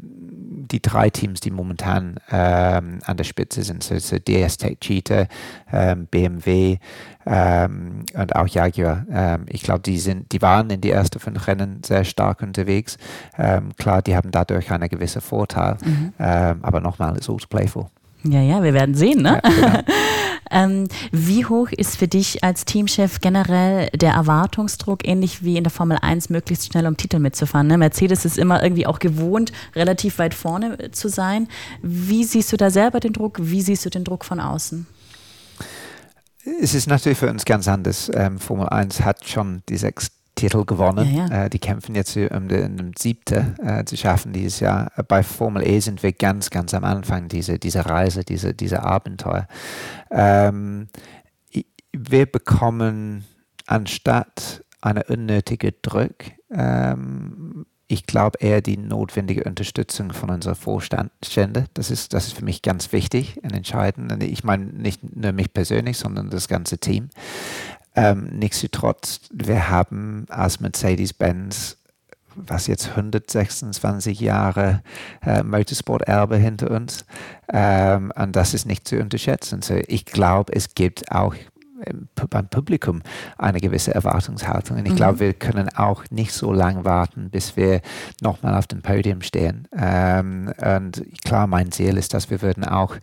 [0.72, 5.28] die drei Teams, die momentan ähm, an der Spitze sind, so, so DS Tech Cheetah,
[5.72, 6.78] ähm, BMW
[7.26, 9.06] ähm, und auch Jaguar.
[9.12, 12.98] Ähm, ich glaube, die sind, die waren in die ersten fünf Rennen sehr stark unterwegs.
[13.38, 16.14] Ähm, klar, die haben dadurch einen gewissen Vorteil, mhm.
[16.20, 17.90] Ähm, aber nochmal, it's all to play for.
[18.24, 19.42] Ja, ja, wir werden sehen, ne?
[19.44, 19.80] Ja, genau.
[20.52, 25.72] ähm, wie hoch ist für dich als Teamchef generell der Erwartungsdruck, ähnlich wie in der
[25.72, 27.68] Formel 1, möglichst schnell um Titel mitzufahren?
[27.68, 27.78] Ne?
[27.78, 31.48] Mercedes ist immer irgendwie auch gewohnt, relativ weit vorne zu sein.
[31.82, 33.38] Wie siehst du da selber den Druck?
[33.42, 34.88] Wie siehst du den Druck von außen?
[36.62, 38.10] Es ist natürlich für uns ganz anders.
[38.14, 41.14] Ähm, Formel 1 hat schon die sechs Titel gewonnen.
[41.14, 41.46] Ja, ja.
[41.46, 44.92] Äh, die kämpfen jetzt um den, siebten äh, zu schaffen dieses Jahr.
[45.08, 49.48] Bei Formel E sind wir ganz, ganz am Anfang dieser diese Reise, diese, diese Abenteuer.
[50.12, 50.88] Ähm,
[51.92, 53.26] wir bekommen
[53.66, 56.16] anstatt einer unnötigen Druck,
[56.52, 61.66] ähm, ich glaube eher die notwendige Unterstützung von unseren Vorständen.
[61.74, 64.22] Das ist, das ist für mich ganz wichtig und entscheidend.
[64.22, 67.10] Ich meine nicht nur mich persönlich, sondern das ganze Team.
[68.00, 71.76] Ähm, nichtsdestotrotz, wir haben als Mercedes-Benz
[72.36, 74.82] was jetzt 126 Jahre
[75.26, 77.06] äh, Motorsport-Erbe hinter uns.
[77.52, 79.62] Ähm, und das ist nicht zu unterschätzen.
[79.62, 81.36] So, ich glaube, es gibt auch
[82.30, 83.02] beim Publikum
[83.38, 84.78] eine gewisse Erwartungshaltung.
[84.78, 84.98] Und ich mhm.
[84.98, 87.82] glaube, wir können auch nicht so lange warten, bis wir
[88.22, 89.68] nochmal auf dem Podium stehen.
[89.76, 92.96] Ähm, und klar, mein Ziel ist, dass wir würden auch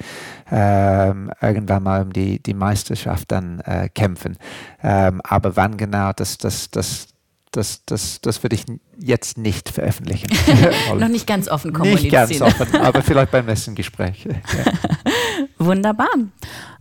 [0.51, 4.37] ähm, irgendwann mal um die, die Meisterschaft dann äh, kämpfen.
[4.83, 7.09] Ähm, aber wann genau, das, das, das,
[7.57, 8.65] das, das, das würde ich
[8.99, 10.29] jetzt nicht veröffentlichen.
[10.99, 12.29] Noch nicht ganz offen kommunizieren.
[12.29, 14.27] Nicht ganz offen, aber vielleicht beim nächsten Gespräch.
[14.37, 14.73] Ja.
[15.59, 16.09] Wunderbar.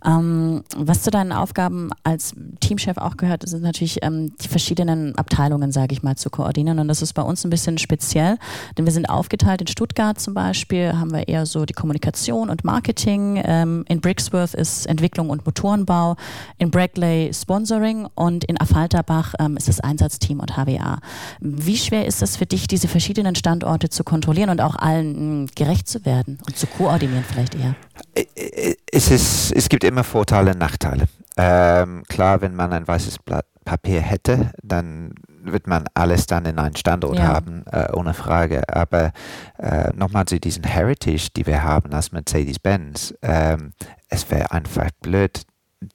[0.05, 5.71] Ähm, was zu deinen Aufgaben als Teamchef auch gehört, sind natürlich ähm, die verschiedenen Abteilungen,
[5.71, 6.79] sage ich mal, zu koordinieren.
[6.79, 8.37] Und das ist bei uns ein bisschen speziell,
[8.77, 9.61] denn wir sind aufgeteilt.
[9.61, 13.41] In Stuttgart zum Beispiel haben wir eher so die Kommunikation und Marketing.
[13.43, 16.15] Ähm, in Brixworth ist Entwicklung und Motorenbau.
[16.57, 20.99] In Brackley Sponsoring und in Affalterbach ähm, ist das Einsatzteam und HWA.
[21.39, 25.51] Wie schwer ist es für dich, diese verschiedenen Standorte zu kontrollieren und auch allen mh,
[25.55, 27.75] gerecht zu werden und zu koordinieren vielleicht eher?
[28.91, 31.07] Es, ist, es gibt immer Vorteile und Nachteile.
[31.37, 36.59] Ähm, klar, wenn man ein weißes Blatt Papier hätte, dann wird man alles dann in
[36.59, 37.27] einen Standort ja.
[37.27, 38.63] haben, äh, ohne Frage.
[38.69, 39.11] Aber
[39.57, 43.73] äh, nochmal zu diesem Heritage, die wir haben als Mercedes-Benz, ähm,
[44.07, 45.41] es wäre einfach blöd,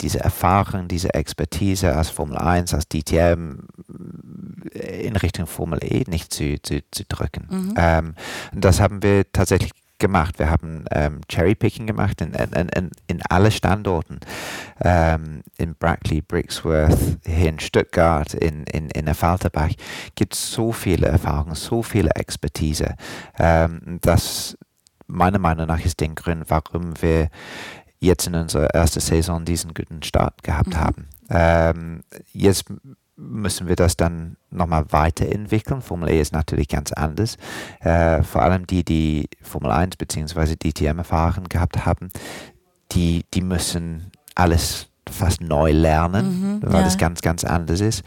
[0.00, 3.60] diese Erfahrung, diese Expertise als Formel 1, als DTM
[4.72, 7.46] in Richtung Formel E nicht zu, zu, zu drücken.
[7.50, 7.74] Mhm.
[7.76, 8.14] Ähm,
[8.52, 10.38] das haben wir tatsächlich gemacht.
[10.38, 14.18] Wir haben ähm, Cherrypicking gemacht in, in, in, in alle Standorten.
[14.80, 19.70] Ähm, in Brackley, Brixworth, hier in Stuttgart, in, in, in Falterbach
[20.14, 22.96] gibt es so viele Erfahrungen, so viele Expertise.
[23.38, 24.56] Ähm, das
[25.06, 27.28] meiner Meinung nach ist der Grund, warum wir
[27.98, 30.80] jetzt in unserer ersten Saison diesen guten Start gehabt mhm.
[30.80, 31.08] haben.
[31.28, 32.64] Ähm, jetzt
[33.20, 35.82] müssen wir das dann nochmal weiterentwickeln.
[35.82, 37.36] Formel E ist natürlich ganz anders.
[37.80, 40.56] Äh, vor allem die, die Formel 1 bzw.
[40.56, 42.08] DTM erfahren gehabt haben,
[42.92, 46.86] die, die müssen alles fast neu lernen, Mhm, weil ja.
[46.86, 48.04] es ganz, ganz anders ist.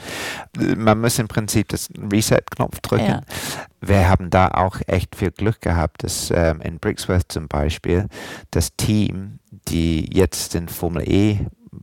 [0.58, 3.06] Man muss im Prinzip das Reset-Knopf drücken.
[3.06, 3.22] Ja.
[3.82, 8.08] Wir haben da auch echt viel Glück gehabt, dass ähm, in Brixworth zum Beispiel
[8.52, 11.40] das Team, die jetzt den Formel E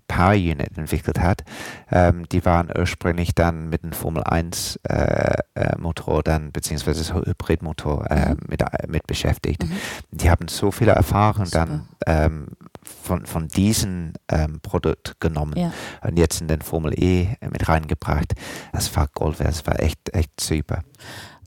[0.09, 1.42] Power Unit entwickelt hat,
[1.90, 8.11] ähm, die waren ursprünglich dann mit dem Formel 1 äh, äh, Motor dann, beziehungsweise Hybridmotor
[8.11, 9.64] äh, mit, äh, mit beschäftigt.
[10.11, 12.48] Die haben so viele Erfahrungen dann ähm,
[12.83, 15.72] von, von diesem ähm, Produkt genommen Ja.
[16.03, 18.35] und jetzt in den Formel E mit reingebracht.
[18.72, 20.83] Das war Gold das war echt, echt super.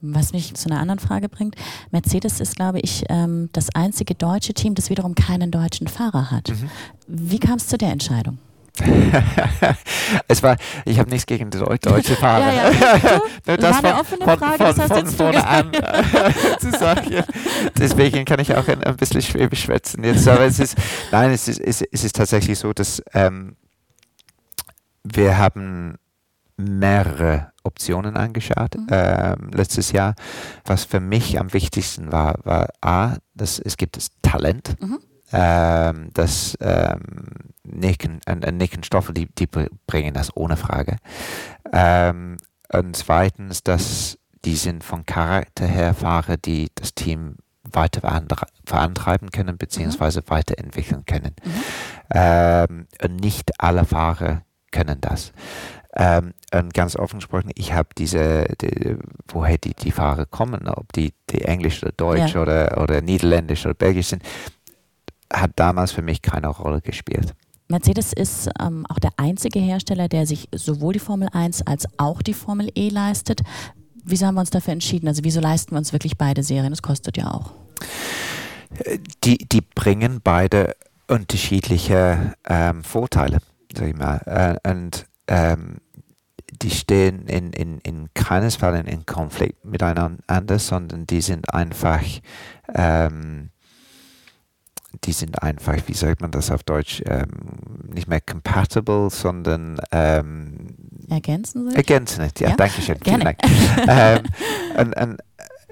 [0.05, 1.55] Was mich zu einer anderen Frage bringt.
[1.91, 6.49] Mercedes ist, glaube ich, ähm, das einzige deutsche Team, das wiederum keinen deutschen Fahrer hat.
[6.49, 6.69] Mhm.
[7.07, 8.37] Wie kam es zu der Entscheidung?
[10.27, 12.51] es war, ich habe nichts gegen deutsche Fahrer.
[12.51, 13.21] Ja, ja.
[13.45, 15.71] Nur war eine offene Frage, das hast jetzt du vorne an
[16.59, 17.23] zu sagen.
[17.77, 20.27] Deswegen kann ich auch ein, ein bisschen Schwäbisch schwätzen jetzt.
[20.27, 20.75] Aber es ist,
[21.11, 23.55] nein, es ist, es ist tatsächlich so, dass ähm,
[25.03, 25.99] wir haben
[26.57, 30.15] mehrere Optionen angeschaut ähm, letztes Jahr.
[30.65, 34.75] Was für mich am wichtigsten war, war A, dass es gibt das Talent.
[35.35, 37.01] Ähm, dass ähm,
[37.63, 40.97] Nick und, und, und Nick und Stoffel, die, die br- bringen das ohne Frage.
[41.71, 42.37] Ähm,
[42.71, 48.01] und zweitens, dass die sind von Charakter her Fahrer, die das Team weiter
[48.65, 51.33] vorantreiben können, beziehungsweise weiterentwickeln können.
[52.13, 55.31] Ähm, und nicht alle Fahrer können das.
[55.95, 60.91] Ähm, und ganz offen gesprochen, ich habe diese, die, woher die, die Fahrer kommen, ob
[60.93, 62.41] die, die Englisch oder Deutsch Ja.
[62.41, 64.23] oder, oder Niederländisch oder Belgisch sind,
[65.31, 67.33] hat damals für mich keine Rolle gespielt.
[67.69, 72.21] Mercedes ist ähm, auch der einzige Hersteller, der sich sowohl die Formel 1 als auch
[72.21, 73.41] die Formel E leistet.
[74.03, 75.07] Wieso haben wir uns dafür entschieden?
[75.07, 76.71] Also wieso leisten wir uns wirklich beide Serien?
[76.71, 77.51] Das kostet ja auch.
[79.23, 80.75] Die, die bringen beide
[81.07, 83.37] unterschiedliche ähm, Vorteile,
[83.75, 84.59] sag ich mal.
[84.63, 85.77] Äh, und ähm,
[86.61, 92.03] die stehen in, in, in keines Fall in, Konflikt miteinander, sondern die sind einfach,
[92.73, 93.49] ähm,
[95.03, 97.27] die sind einfach, wie sagt man das auf Deutsch, ähm,
[97.91, 100.67] nicht mehr compatible, sondern ähm,
[101.09, 101.75] Ergänzen Sie?
[101.75, 102.97] Ergänzen, ja, Ja, danke schön.
[103.03, 103.23] Vielen gerne.
[103.23, 103.39] Dank.
[103.87, 104.23] ähm,
[104.77, 105.21] und, und,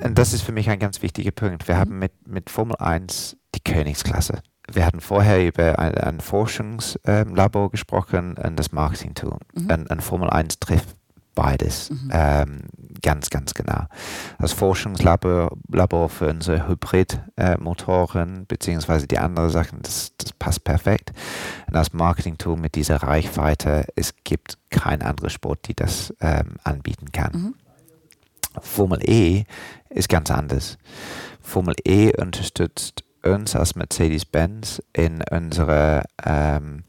[0.04, 1.64] und das ist für mich ein ganz wichtiger Punkt.
[1.64, 1.68] Mhm.
[1.68, 4.42] Wir haben mit, mit Formel 1 die Königsklasse.
[4.74, 9.38] Wir hatten vorher über ein, ein Forschungslabor gesprochen und das Marketing-Tool.
[9.54, 9.70] Mhm.
[9.70, 10.96] Und, und Formel 1 trifft
[11.36, 12.62] beides ähm,
[13.02, 13.86] ganz, ganz genau.
[14.40, 21.12] Das Forschungslabor Labor für unsere Hybridmotoren beziehungsweise die anderen Sachen, das, das passt perfekt.
[21.68, 27.12] Und das Marketing-Tool mit dieser Reichweite, es gibt kein anderes Sport, die das ähm, anbieten
[27.12, 27.56] kann.
[28.60, 29.46] Formel E
[29.90, 30.78] ist ganz anders.
[31.42, 36.84] Formel E unterstützt uns als Mercedes-Benz in unserer ähm,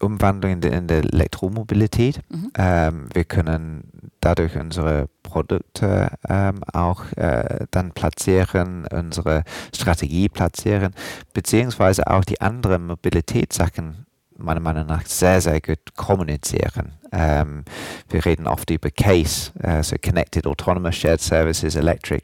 [0.00, 2.20] Umwandlung in der, in der Elektromobilität.
[2.56, 10.94] Ähm, wir können dadurch unsere Produkte ähm, auch äh, dann platzieren, unsere Strategie platzieren,
[11.34, 16.92] beziehungsweise auch die anderen Mobilitätssachen meiner Meinung nach sehr, sehr gut kommunizieren.
[17.10, 17.64] Ähm,
[18.08, 22.22] wir reden oft über CASE, äh, so Connected Autonomous Shared Services Electric.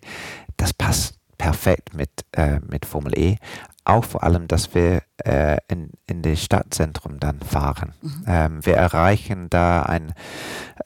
[0.57, 3.37] Das passt perfekt mit, äh, mit Formel E.
[3.85, 7.93] Auch vor allem, dass wir äh, in, in das Stadtzentrum dann fahren.
[8.27, 10.15] Ähm, wir erreichen da ein,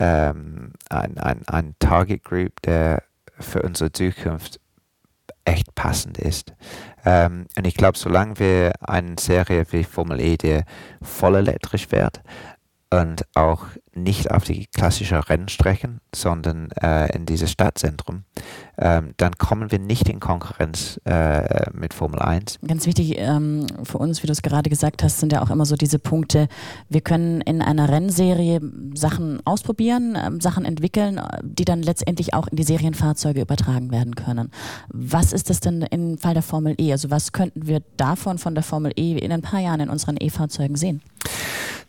[0.00, 3.04] ähm, ein, ein, ein Target Group, der
[3.38, 4.58] für unsere Zukunft
[5.44, 6.54] echt passend ist.
[7.04, 10.62] Ähm, und ich glaube, solange wir eine Serie wie Formel E, die
[11.00, 12.20] voll elektrisch wird
[12.90, 18.24] und auch nicht auf die klassischen Rennstrecken, sondern äh, in dieses Stadtzentrum,
[18.78, 22.60] ähm, dann kommen wir nicht in Konkurrenz äh, mit Formel 1.
[22.66, 25.66] Ganz wichtig ähm, für uns, wie du es gerade gesagt hast, sind ja auch immer
[25.66, 26.48] so diese Punkte.
[26.88, 28.60] Wir können in einer Rennserie
[28.94, 34.50] Sachen ausprobieren, ähm, Sachen entwickeln, die dann letztendlich auch in die Serienfahrzeuge übertragen werden können.
[34.88, 36.92] Was ist das denn im Fall der Formel E?
[36.92, 40.16] Also was könnten wir davon von der Formel E in ein paar Jahren in unseren
[40.18, 41.02] E-Fahrzeugen sehen?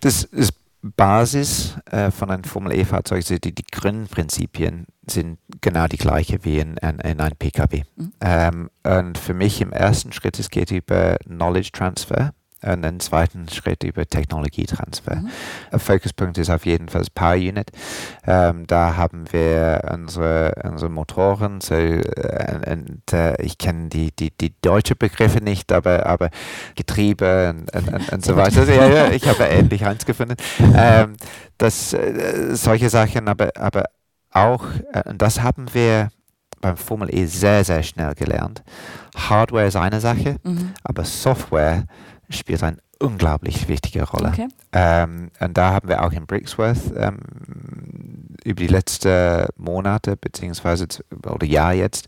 [0.01, 5.97] Das ist Basis äh, von einem Formel E-Fahrzeug, also die, die Grundprinzipien sind genau die
[5.97, 7.83] gleiche wie in, in, in einem PKW.
[8.21, 13.47] Ähm, und für mich im ersten Schritt, es geht über Knowledge Transfer und im zweiten
[13.49, 15.23] Schritt über Technologietransfer.
[15.71, 17.71] Ein Fokuspunkt ist auf jeden Fall das Power Unit.
[18.25, 24.31] Ähm, da haben wir unsere, unsere Motoren, so, äh, und, äh, ich kenne die, die,
[24.31, 26.29] die deutsche Begriffe nicht, aber, aber
[26.75, 28.65] Getriebe und, und, und, so weiter.
[28.65, 30.35] Ja, ja, ich habe endlich eins gefunden.
[30.75, 31.15] Ähm,
[31.57, 33.85] das, äh, solche Sachen, aber, aber
[34.31, 36.09] auch, äh, und das haben wir
[36.61, 38.63] beim Formel E sehr, sehr schnell gelernt.
[39.15, 40.37] Hardware ist eine Sache,
[40.83, 41.85] aber Software
[42.29, 44.29] spielt eine unglaublich wichtige Rolle.
[44.29, 44.47] Okay.
[44.73, 47.19] Ähm, und da haben wir auch in Brixworth ähm,
[48.43, 50.87] über die letzten Monate beziehungsweise
[51.25, 52.07] oder Jahr jetzt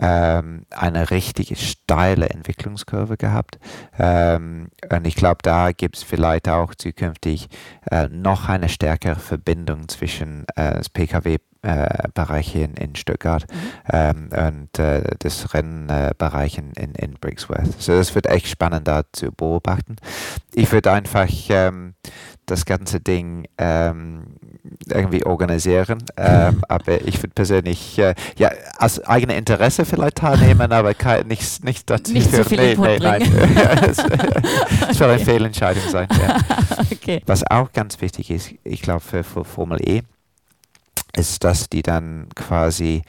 [0.00, 3.58] ähm, eine richtig steile Entwicklungskurve gehabt.
[3.98, 7.48] Ähm, und ich glaube, da gibt es vielleicht auch zukünftig
[7.90, 13.56] äh, noch eine stärkere Verbindung zwischen äh, das PKW äh, Bereich in, in Stuttgart mhm.
[13.92, 17.80] ähm, und äh, das Rennbereich in, in, in Brixworth.
[17.80, 19.96] So, das wird echt spannend da zu beobachten.
[20.52, 21.94] Ich würde einfach ähm,
[22.46, 24.36] das ganze Ding ähm,
[24.88, 25.98] irgendwie organisieren.
[26.18, 31.62] Ähm, aber ich würde persönlich äh, ja aus eigenem Interesse vielleicht teilnehmen, aber kein, nicht,
[31.62, 32.12] nicht dazu.
[32.12, 33.22] Nicht zu viel nee, nee, nein.
[33.88, 33.96] es,
[34.98, 36.08] soll eine Fehlentscheidung sein.
[36.18, 36.38] Ja.
[36.90, 37.22] Okay.
[37.26, 40.02] Was auch ganz wichtig ist, ich glaube für, für Formel E,
[41.16, 43.02] ist, dass die dann quasi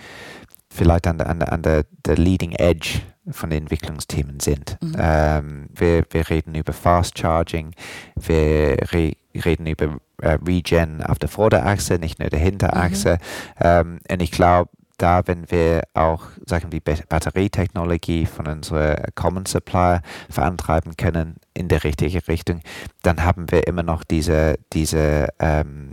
[0.70, 4.78] vielleicht an der, an der, an der, der Leading Edge von den Entwicklungsthemen sind.
[4.82, 4.96] Mhm.
[4.98, 7.74] Ähm, wir, wir reden über Fast Charging,
[8.16, 13.20] wir re reden über äh, Regen auf der Vorderachse, nicht nur der Hinterachse.
[13.60, 13.62] Mhm.
[13.62, 20.02] Ähm, und ich glaube, da, wenn wir auch sagen die Batterietechnologie von unserer Common Supplier
[20.30, 22.62] verantreiben können in die richtige Richtung,
[23.04, 25.92] dann haben wir immer noch diese, diese ähm,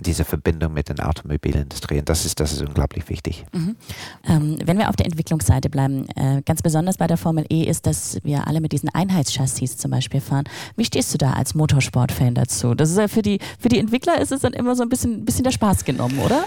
[0.00, 1.98] diese Verbindung mit der Automobilindustrie.
[1.98, 3.44] Und das ist, das ist unglaublich wichtig.
[3.52, 3.76] Mhm.
[4.28, 7.86] Ähm, wenn wir auf der Entwicklungsseite bleiben, äh, ganz besonders bei der Formel E ist,
[7.86, 10.44] dass wir alle mit diesen Einheitschassis zum Beispiel fahren.
[10.76, 12.74] Wie stehst du da als Motorsportfan dazu?
[12.74, 15.24] Das ist ja für die, für die Entwickler ist es dann immer so ein bisschen,
[15.24, 16.44] bisschen der Spaß genommen, oder?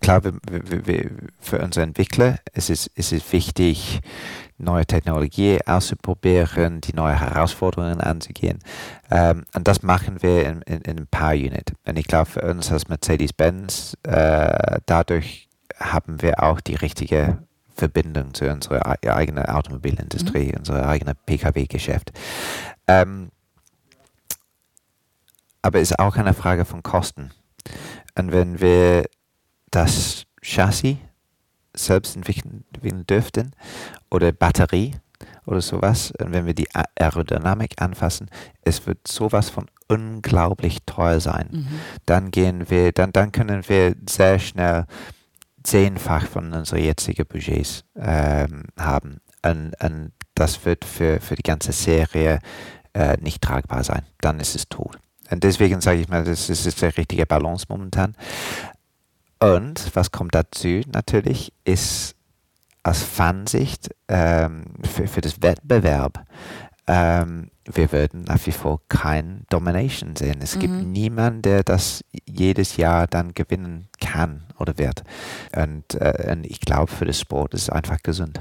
[0.00, 0.22] Klar,
[1.40, 4.00] für unsere Entwickler ist es, ist es wichtig,
[4.58, 8.58] neue Technologie auszuprobieren, die neue Herausforderungen anzugehen.
[9.10, 11.72] Ähm, und das machen wir in, in, in Power Unit.
[11.86, 17.38] Und ich glaube, für uns als Mercedes-Benz, äh, dadurch haben wir auch die richtige
[17.74, 20.58] Verbindung zu unserer eigenen Automobilindustrie, mhm.
[20.58, 22.12] unser eigenes Pkw-Geschäft.
[22.86, 23.30] Ähm,
[25.62, 27.32] aber es ist auch eine Frage von Kosten.
[28.16, 29.06] Und wenn wir
[29.70, 30.98] das Chassis
[31.74, 32.64] selbst entwickeln
[33.08, 33.52] dürften
[34.14, 34.94] oder Batterie
[35.44, 38.30] oder sowas, und wenn wir die Aerodynamik anfassen,
[38.62, 41.48] es wird sowas von unglaublich teuer sein.
[41.50, 41.80] Mhm.
[42.06, 44.86] Dann gehen wir, dann, dann können wir sehr schnell
[45.62, 49.20] zehnfach von unseren jetzigen Budgets ähm, haben.
[49.44, 52.40] Und, und, das wird für, für die ganze Serie
[52.92, 54.02] äh, nicht tragbar sein.
[54.20, 54.98] Dann ist es tot.
[55.30, 58.16] Und deswegen sage ich mal, das ist, das ist der richtige Balance momentan.
[59.38, 62.16] Und was kommt dazu natürlich, ist
[62.84, 66.24] aus Fansicht ähm, für, für das Wettbewerb
[66.86, 70.40] ähm, wir würden nach wie vor kein Domination sehen.
[70.42, 70.60] Es mhm.
[70.60, 75.02] gibt niemanden, der das jedes Jahr dann gewinnen kann oder wird.
[75.56, 78.38] Und, äh, und ich glaube, für den Sport ist es einfach gesund.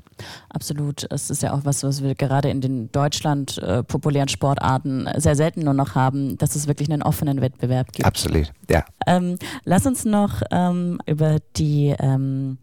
[0.49, 1.08] Absolut.
[1.10, 5.38] Es ist ja auch was, was wir gerade in den Deutschland äh, populären Sportarten sehr
[5.38, 8.06] selten nur noch haben, dass es wirklich einen offenen Wettbewerb gibt.
[8.06, 8.84] Absolut, ja.
[9.08, 12.58] Ähm, lass uns noch ähm, über die ähm,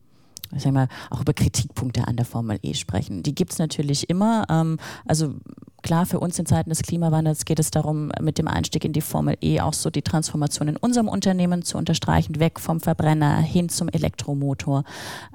[0.54, 3.22] ich sag mal, auch über Kritikpunkte an der Formel E sprechen.
[3.22, 4.46] Die gibt es natürlich immer.
[4.50, 5.34] Ähm, also
[5.82, 9.00] klar, für uns in Zeiten des Klimawandels geht es darum, mit dem Einstieg in die
[9.00, 13.68] Formel E auch so die Transformation in unserem Unternehmen zu unterstreichen, weg vom Verbrenner hin
[13.68, 14.84] zum Elektromotor.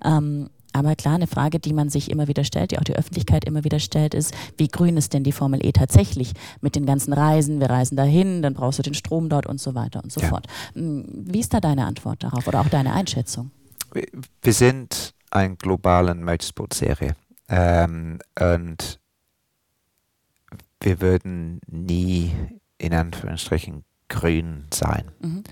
[0.03, 3.45] Ähm, aber klar, eine Frage, die man sich immer wieder stellt, die auch die Öffentlichkeit
[3.45, 7.13] immer wieder stellt, ist, wie grün ist denn die Formel E tatsächlich mit den ganzen
[7.13, 7.61] Reisen?
[7.61, 10.27] Wir reisen dahin, dann brauchst du den Strom dort und so weiter und so ja.
[10.27, 10.47] fort.
[10.73, 13.51] Hm, wie ist da deine Antwort darauf oder auch deine Einschätzung?
[14.41, 17.15] Wir sind eine globale Motorsport-Serie
[17.49, 18.99] ähm, und
[20.81, 22.33] wir würden nie
[22.77, 25.11] in Anführungsstrichen grün sein.
[25.19, 25.43] Mhm.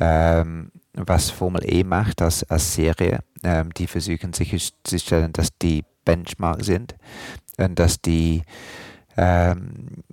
[0.00, 6.64] Ähm, was Formel E macht als, als Serie, ähm, die versuchen sicherzustellen, dass die Benchmark
[6.64, 6.96] sind
[7.58, 8.42] und dass die
[9.16, 10.04] ähm,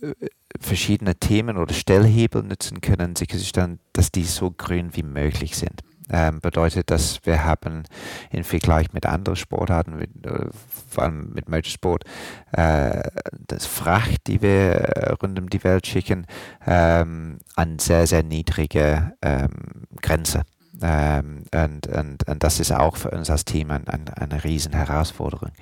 [0.00, 0.12] äh,
[0.60, 6.40] verschiedene Themen oder Stellhebel nutzen können, sicherzustellen, dass die so grün wie möglich sind ähm,
[6.40, 7.84] bedeutet, dass wir haben
[8.30, 10.46] im Vergleich mit anderen Sportarten, mit, äh,
[10.88, 12.04] vor allem mit Motorsport,
[12.52, 13.02] äh,
[13.46, 16.26] das Fracht, die wir rund um die Welt schicken,
[16.66, 20.42] ähm, an sehr, sehr niedrige ähm, Grenze.
[20.82, 24.72] Ähm, und, und, und das ist auch für uns als Team ein, ein, eine riesen
[24.72, 25.52] Herausforderung.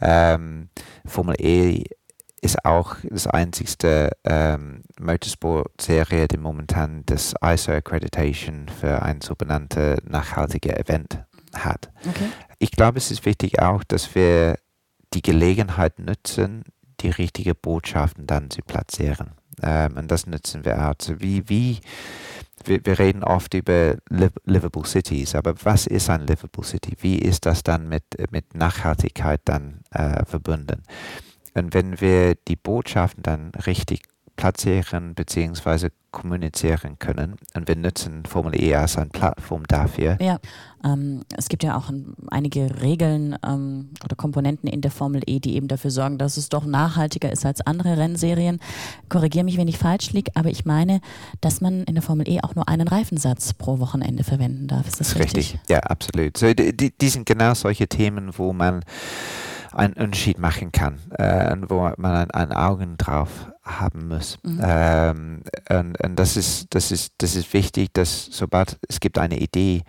[0.00, 0.68] Ähm,
[1.06, 1.84] Formel E
[2.42, 9.98] ist auch das einzigste ähm, Motorsport-Serie, die momentan das ISO Accreditation für ein so benanntes
[10.04, 11.24] nachhaltiges Event
[11.54, 11.90] hat.
[12.06, 12.28] Okay.
[12.58, 14.56] Ich glaube, es ist wichtig auch, dass wir
[15.14, 16.64] die Gelegenheit nutzen,
[17.00, 19.32] die richtigen Botschaften dann zu platzieren.
[19.62, 20.94] Ähm, und das nutzen wir auch.
[20.98, 21.78] Also wie, wie,
[22.64, 26.96] wir, wir reden oft über Livable Cities, aber was ist ein Livable City?
[27.00, 28.02] Wie ist das dann mit,
[28.32, 30.82] mit Nachhaltigkeit dann äh, verbunden?
[31.54, 34.02] Und wenn wir die Botschaften dann richtig
[34.36, 35.90] platzieren bzw.
[36.10, 37.36] kommunizieren können.
[37.54, 40.18] Und wir nutzen Formel E als eine Plattform dafür.
[40.20, 40.38] Ja,
[40.84, 45.38] ähm, es gibt ja auch ein, einige Regeln ähm, oder Komponenten in der Formel E,
[45.38, 48.58] die eben dafür sorgen, dass es doch nachhaltiger ist als andere Rennserien.
[49.08, 51.00] Korrigiere mich, wenn ich falsch liege, aber ich meine,
[51.40, 54.86] dass man in der Formel E auch nur einen Reifensatz pro Wochenende verwenden darf.
[54.86, 55.54] Ist das, das ist richtig?
[55.54, 55.70] richtig?
[55.70, 56.36] Ja, absolut.
[56.36, 58.84] So, die, die sind genau solche Themen, wo man
[59.74, 64.38] einen Unterschied machen kann äh, und wo man ein, ein, Augen drauf haben muss.
[64.42, 64.60] Mhm.
[64.62, 69.38] Ähm, und, und das ist, das ist, das ist wichtig, dass sobald es gibt eine
[69.38, 69.82] Idee,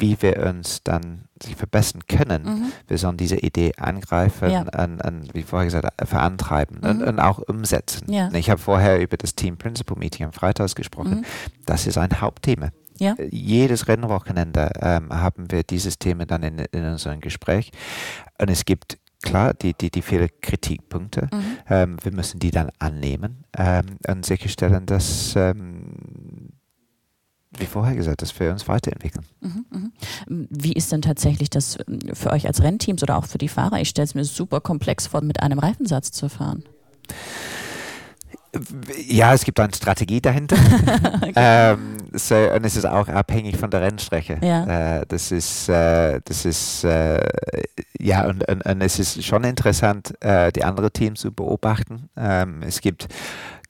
[0.00, 2.72] wie wir uns dann sich verbessern können, mhm.
[2.88, 4.62] wir sollen diese Idee angreifen ja.
[4.62, 6.88] und, und, wie vorher gesagt, verantreiben mhm.
[6.88, 8.10] und, und, auch umsetzen.
[8.10, 8.30] Ja.
[8.32, 11.20] Ich habe vorher über das Team Principal Meeting am Freitag gesprochen.
[11.20, 11.24] Mhm.
[11.66, 12.70] Das ist ein Hauptthema.
[12.98, 13.16] Ja.
[13.30, 17.70] Jedes Rennwochenende ähm, haben wir dieses Thema dann in, in unserem Gespräch.
[18.38, 21.28] Und es gibt klar, die, die, die vielen Kritikpunkte.
[21.32, 21.58] Mhm.
[21.68, 26.50] Ähm, wir müssen die dann annehmen ähm, und sicherstellen, dass, ähm,
[27.56, 29.26] wie vorher gesagt, dass wir uns weiterentwickeln.
[29.40, 30.48] Mhm, mhm.
[30.50, 33.80] Wie ist denn tatsächlich das ähm, für euch als Rennteams oder auch für die Fahrer?
[33.80, 36.64] Ich stelle es mir super komplex vor, mit einem Reifensatz zu fahren.
[39.06, 40.56] Ja, es gibt eine Strategie dahinter.
[41.22, 41.32] okay.
[41.36, 44.38] ähm, so, und es ist auch abhängig von der Rennstrecke.
[44.42, 44.98] Ja.
[44.98, 47.20] Äh, das ist, äh, das ist äh,
[48.00, 52.08] ja, und, und, und, es ist schon interessant, äh, die anderen Teams zu beobachten.
[52.16, 53.08] Ähm, es gibt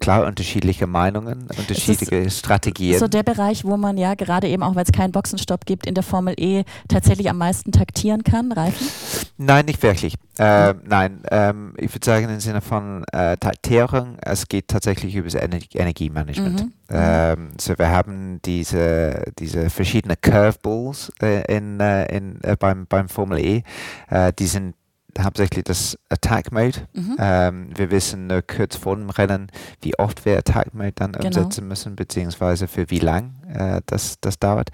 [0.01, 2.99] klar unterschiedliche Meinungen, unterschiedliche Strategien.
[2.99, 5.95] So der Bereich, wo man ja gerade eben auch, weil es keinen Boxenstopp gibt, in
[5.95, 8.89] der Formel E tatsächlich am meisten taktieren kann, Reifen?
[9.37, 10.15] Nein, nicht wirklich.
[10.39, 15.29] Äh, nein, ähm, ich würde sagen im Sinne von äh, Taktierung, es geht tatsächlich über
[15.29, 16.65] das Ener Energiemanagement.
[16.65, 16.73] Mhm.
[16.89, 23.09] Ähm, so wir haben diese, diese verschiedenen Curveballs äh, in, äh, in, äh, beim, beim
[23.09, 23.63] Formel E,
[24.09, 24.75] äh, die sind
[25.19, 26.87] hauptsächlich das Attack Mode.
[26.93, 27.17] Mhm.
[27.19, 29.51] Ähm, wir wissen nur kurz vor dem Rennen,
[29.83, 31.27] wie oft wir Attack Mode dann genau.
[31.27, 34.71] umsetzen müssen, beziehungsweise für wie lang äh, das, das dauert.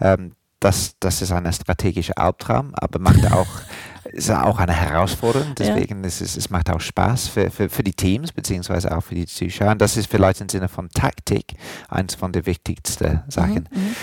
[0.00, 3.48] Ähm, das, das ist ein strategischer Albtraum, aber macht auch,
[4.12, 5.54] ist auch eine Herausforderung.
[5.58, 6.06] Deswegen ja.
[6.06, 9.26] ist es, es macht auch Spaß für, für, für die Teams, beziehungsweise auch für die
[9.26, 9.72] Zuschauer.
[9.72, 11.54] Und das ist vielleicht im Sinne von Taktik
[11.88, 13.68] eins von den wichtigsten Sachen.
[13.72, 13.80] Mhm.
[13.80, 13.96] mhm.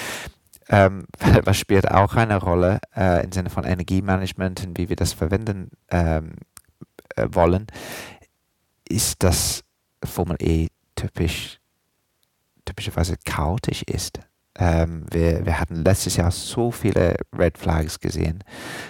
[0.69, 1.05] Ähm,
[1.43, 5.71] was spielt auch eine Rolle äh, im Sinne von Energiemanagement und wie wir das verwenden
[5.89, 6.33] ähm,
[7.15, 7.67] äh, wollen,
[8.87, 9.63] ist, dass
[10.03, 11.59] Formel E typisch,
[12.65, 14.19] typischerweise chaotisch ist.
[14.57, 18.43] Ähm, wir, wir hatten letztes Jahr so viele Red Flags gesehen.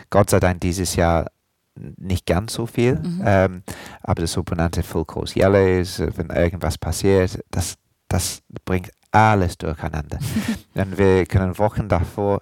[0.09, 1.27] Gott sei Dank dieses Jahr
[1.75, 3.21] nicht ganz so viel, mhm.
[3.23, 3.63] ähm,
[4.01, 7.75] aber das sogenannte Full Course Yellows, wenn irgendwas passiert, das,
[8.07, 10.19] das bringt alles durcheinander.
[10.75, 12.41] und wir können Wochen davor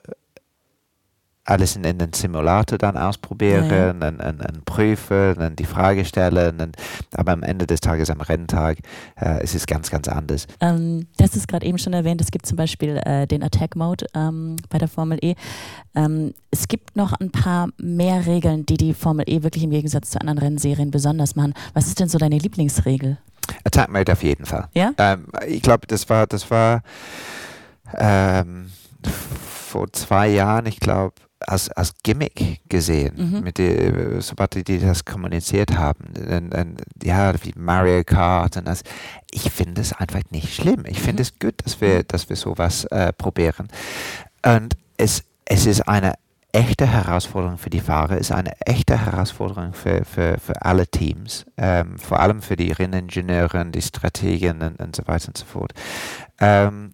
[1.45, 3.91] alles in, in den Simulator dann ausprobieren ja.
[3.91, 6.59] Und, und, und, prüfen und die Frage stellen.
[6.59, 6.75] Und,
[7.13, 8.79] aber am Ende des Tages, am Renntag,
[9.21, 10.47] äh, ist es ganz, ganz anders.
[10.59, 14.07] Ähm, das ist gerade eben schon erwähnt, es gibt zum Beispiel äh, den Attack Mode
[14.15, 15.35] ähm, bei der Formel E.
[15.93, 20.09] Ähm, es gibt noch ein paar mehr Regeln, die die Formel E wirklich im Gegensatz
[20.09, 21.53] zu anderen Rennserien besonders machen.
[21.73, 23.17] Was ist denn so deine Lieblingsregel?
[23.63, 24.67] Attack Mode auf jeden Fall.
[24.73, 24.93] Ja?
[24.97, 26.81] Ähm, ich glaube, das war, das war
[27.95, 28.71] ähm,
[29.05, 31.13] vor zwei Jahren, ich glaube,
[31.47, 33.41] als, als Gimmick gesehen, mhm.
[33.41, 36.05] mit die, sobald die, das kommuniziert haben.
[36.15, 38.83] Und, und, ja, wie Mario Kart und das.
[39.31, 40.83] Ich finde es einfach nicht schlimm.
[40.87, 41.27] Ich finde mhm.
[41.27, 43.67] es gut, dass wir, dass wir sowas äh, probieren.
[44.45, 46.13] Und es, es ist eine
[46.55, 51.97] echte Herausforderung für die Fahrer, ist eine echte Herausforderung für, für, für alle Teams, ähm,
[51.97, 55.73] vor allem für die Renningenieure, die Strategen und, und, so weiter und so fort.
[56.39, 56.93] Ähm,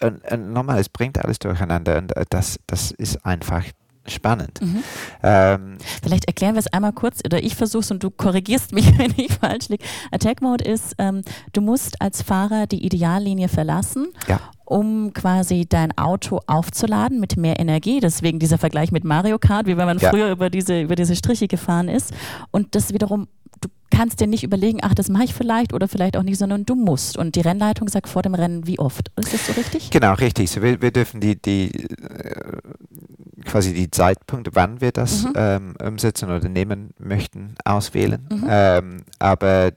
[0.00, 3.64] und, und nochmal, es bringt alles durcheinander und äh, das, das ist einfach
[4.06, 4.60] spannend.
[4.60, 4.82] Mhm.
[5.22, 8.86] Ähm, Vielleicht erklären wir es einmal kurz oder ich versuche es und du korrigierst mich,
[8.98, 9.84] wenn ich falsch liege.
[10.10, 11.22] Attack Mode ist, ähm,
[11.52, 14.08] du musst als Fahrer die Ideallinie verlassen.
[14.28, 14.40] Ja.
[14.64, 18.00] um quasi dein Auto aufzuladen mit mehr Energie.
[18.00, 20.08] Deswegen dieser Vergleich mit Mario Kart, wie wenn man ja.
[20.08, 22.14] früher über diese, über diese Striche gefahren ist.
[22.52, 23.28] Und das wiederum
[23.62, 26.64] du kannst dir nicht überlegen, ach, das mache ich vielleicht oder vielleicht auch nicht, sondern
[26.64, 27.16] du musst.
[27.16, 29.10] Und die Rennleitung sagt vor dem Rennen, wie oft.
[29.16, 29.90] Ist das so richtig?
[29.90, 30.50] Genau, richtig.
[30.50, 32.58] So, wir, wir dürfen die, die äh,
[33.52, 35.32] quasi die Zeitpunkte, wann wir das mhm.
[35.36, 38.26] ähm, umsetzen oder nehmen möchten, auswählen.
[38.30, 38.46] Mhm.
[38.48, 39.72] Ähm, aber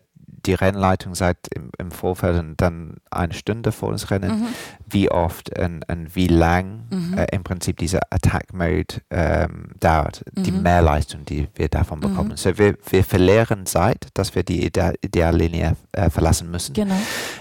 [0.46, 4.48] die Rennleitung sagt im, im Vorfeld dann eine Stunde vor das Rennen, mhm.
[4.90, 7.18] wie oft und, und wie lang mhm.
[7.18, 10.44] äh, im Prinzip dieser Attack-Mode ähm, dauert, mhm.
[10.44, 12.04] die Mehrleistung, die wir davon mhm.
[12.04, 12.38] bekommen.
[12.38, 16.74] So wir, wir verlieren Zeit, dass wir die Ideallinie äh, verlassen müssen.
[16.74, 16.98] Genau.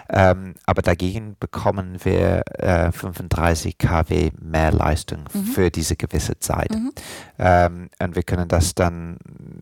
[0.08, 5.44] Ähm, aber dagegen bekommen wir äh, 35 kW Mehrleistung mhm.
[5.44, 6.70] für diese gewisse Zeit.
[6.70, 6.92] Mhm.
[7.38, 9.18] Ähm, und wir können das dann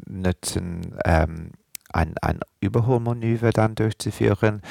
[0.07, 1.51] nutzen, ähm,
[1.93, 4.63] ein, ein Überholmanöver dann durchzuführen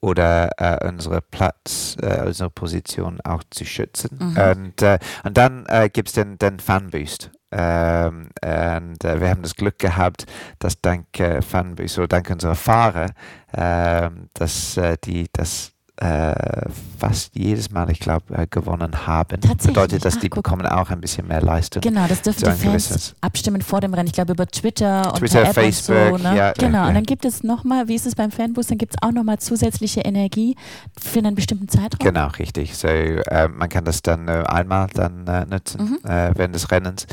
[0.00, 4.18] oder äh, unsere Platz, äh, unsere Position auch zu schützen.
[4.20, 4.36] Mhm.
[4.36, 7.30] Und, äh, und dann äh, gibt es den, den Fanboost.
[7.50, 10.26] Ähm, und äh, wir haben das Glück gehabt,
[10.58, 13.12] dass dank äh, Fanboost oder dank unserer Fahrer,
[13.54, 16.68] ähm, dass die das äh,
[16.98, 19.40] fast jedes Mal, ich glaube, äh, gewonnen haben.
[19.40, 20.42] Bedeutet, dass Ach, die guck.
[20.42, 21.82] bekommen auch ein bisschen mehr Leistung.
[21.82, 24.08] Genau, das dürfen die Fans abstimmen vor dem Rennen.
[24.08, 26.12] Ich glaube über Twitter, Twitter und Facebook.
[26.14, 26.36] Und so, ne?
[26.36, 26.88] ja, genau, ja.
[26.88, 29.38] und dann gibt es nochmal, wie ist es beim Fanbus, dann gibt es auch nochmal
[29.38, 30.56] zusätzliche Energie
[31.00, 32.00] für einen bestimmten Zeitraum.
[32.00, 32.76] Genau, richtig.
[32.76, 36.10] So, äh, man kann das dann äh, einmal dann äh, nutzen mhm.
[36.10, 37.06] Äh, während des Rennens.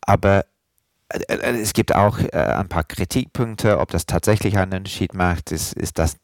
[0.00, 0.44] Aber
[1.08, 5.52] es gibt auch ein paar Kritikpunkte, ob das tatsächlich einen Unterschied macht.
[5.52, 6.16] Ist, ist das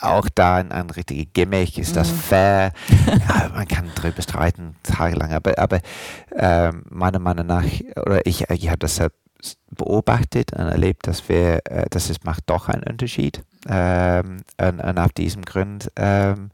[0.00, 2.16] auch da ein, ein richtiges Gimmick, ist das mhm.
[2.16, 2.72] fair?
[3.06, 5.80] ja, man kann darüber streiten, tagelang, aber, aber
[6.30, 7.64] äh, meiner Meinung nach,
[7.96, 9.00] oder ich, ich habe das
[9.70, 13.42] beobachtet und erlebt, dass wir, äh, dass es macht doch einen Unterschied.
[13.68, 16.50] Ähm, und, und, auf diesem Grund, ähm,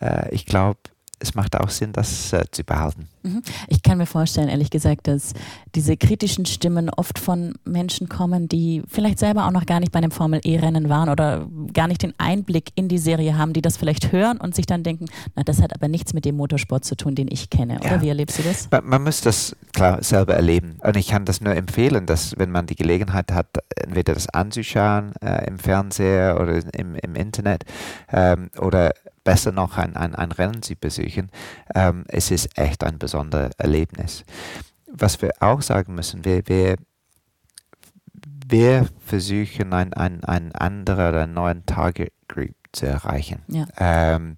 [0.00, 0.78] äh, ich glaube,
[1.22, 3.08] es macht auch Sinn, das äh, zu behalten.
[3.22, 3.42] Mhm.
[3.68, 5.32] Ich kann mir vorstellen, ehrlich gesagt, dass
[5.74, 9.98] diese kritischen Stimmen oft von Menschen kommen, die vielleicht selber auch noch gar nicht bei
[9.98, 14.12] einem Formel-E-Rennen waren oder gar nicht den Einblick in die Serie haben, die das vielleicht
[14.12, 15.06] hören und sich dann denken,
[15.36, 17.78] na, das hat aber nichts mit dem Motorsport zu tun, den ich kenne.
[17.80, 18.02] Oder ja.
[18.02, 18.68] wie erlebst du das?
[18.70, 20.76] Man, man, muss das klar selber erleben.
[20.82, 23.46] Und ich kann das nur empfehlen, dass wenn man die Gelegenheit hat,
[23.76, 27.64] entweder das anzuschauen äh, im Fernseher oder im, im Internet
[28.12, 28.92] ähm, oder
[29.24, 31.30] besser noch ein, ein, ein Rennen zu besuchen.
[31.74, 34.24] Ähm, es ist echt ein besonderes Erlebnis.
[34.86, 36.76] Was wir auch sagen müssen, wir, wir,
[38.46, 43.42] wir versuchen ein, ein, ein anderer oder neuen Target Group zu erreichen.
[43.48, 43.66] Ja.
[43.78, 44.36] Ähm,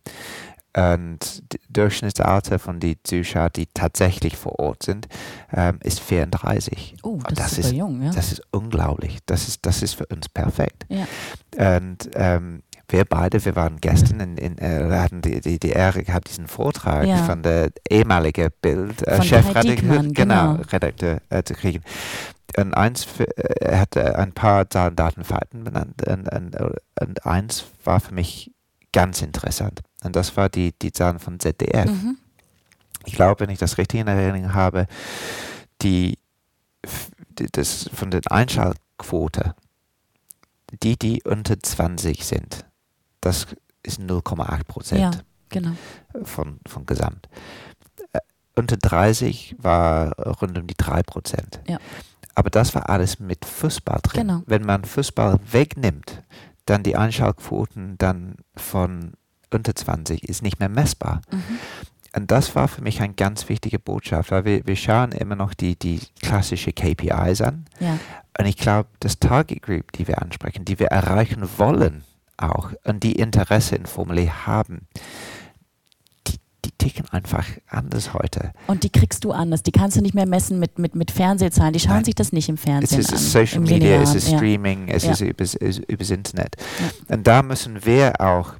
[0.76, 5.06] und Durchschnittsalter von den Zuschauern, die tatsächlich vor Ort sind,
[5.52, 6.96] ähm, ist 34.
[7.04, 8.10] Oh, das, das ist, jung, ja.
[8.10, 9.18] Das ist unglaublich.
[9.26, 10.84] Das ist, das ist für uns perfekt.
[10.88, 11.06] Ja.
[11.76, 16.02] Und ähm, wir beide, wir waren gestern in, in äh, hatten die, die, die Ehre
[16.02, 17.24] gehabt, diesen Vortrag ja.
[17.24, 21.18] von der ehemaligen Bild-Chefredakteur äh, genau, genau.
[21.30, 21.82] äh, zu kriegen.
[22.56, 23.24] Und eins, äh,
[23.60, 26.56] er hatte ein paar Zahlen, Daten, Fakten benannt und, und,
[27.00, 28.52] und, eins war für mich
[28.92, 29.80] ganz interessant.
[30.02, 31.90] Und das war die, die Zahlen von ZDF.
[31.90, 32.18] Mhm.
[33.06, 34.86] Ich glaube, wenn ich das richtig in Erinnerung habe,
[35.82, 36.18] die,
[37.38, 39.54] die das von der Einschaltquote,
[40.82, 42.64] die, die unter 20 sind,
[43.24, 43.46] das
[43.82, 45.10] ist 0,8 Prozent ja,
[45.48, 45.72] genau.
[46.24, 47.28] von, von Gesamt.
[48.12, 48.20] Äh,
[48.56, 51.60] unter 30 war rund um die 3 Prozent.
[51.66, 51.78] Ja.
[52.34, 54.26] Aber das war alles mit Fußball drin.
[54.26, 54.42] Genau.
[54.46, 56.22] Wenn man Fußball wegnimmt,
[56.66, 59.12] dann die Einschaltquoten dann von
[59.52, 61.22] unter 20 ist nicht mehr messbar.
[61.30, 61.58] Mhm.
[62.16, 65.52] Und das war für mich eine ganz wichtige Botschaft, weil wir, wir schauen immer noch
[65.52, 67.66] die, die klassische KPIs an.
[67.80, 67.98] Ja.
[68.38, 72.04] Und ich glaube, das Target Group, die wir ansprechen, die wir erreichen wollen,
[72.36, 74.88] auch und die Interesse in Formel E haben,
[76.26, 78.52] die, die ticken einfach anders heute.
[78.66, 79.62] Und die kriegst du anders.
[79.62, 81.72] Die kannst du nicht mehr messen mit, mit, mit Fernsehzahlen.
[81.72, 82.04] Die schauen Nein.
[82.04, 83.46] sich das nicht im Fernsehen es ist an.
[83.46, 84.94] Social Media, es ist Streaming, ja.
[84.94, 85.12] es ja.
[85.12, 86.56] ist übers, übers Internet.
[87.08, 87.16] Ja.
[87.16, 88.54] Und da müssen wir auch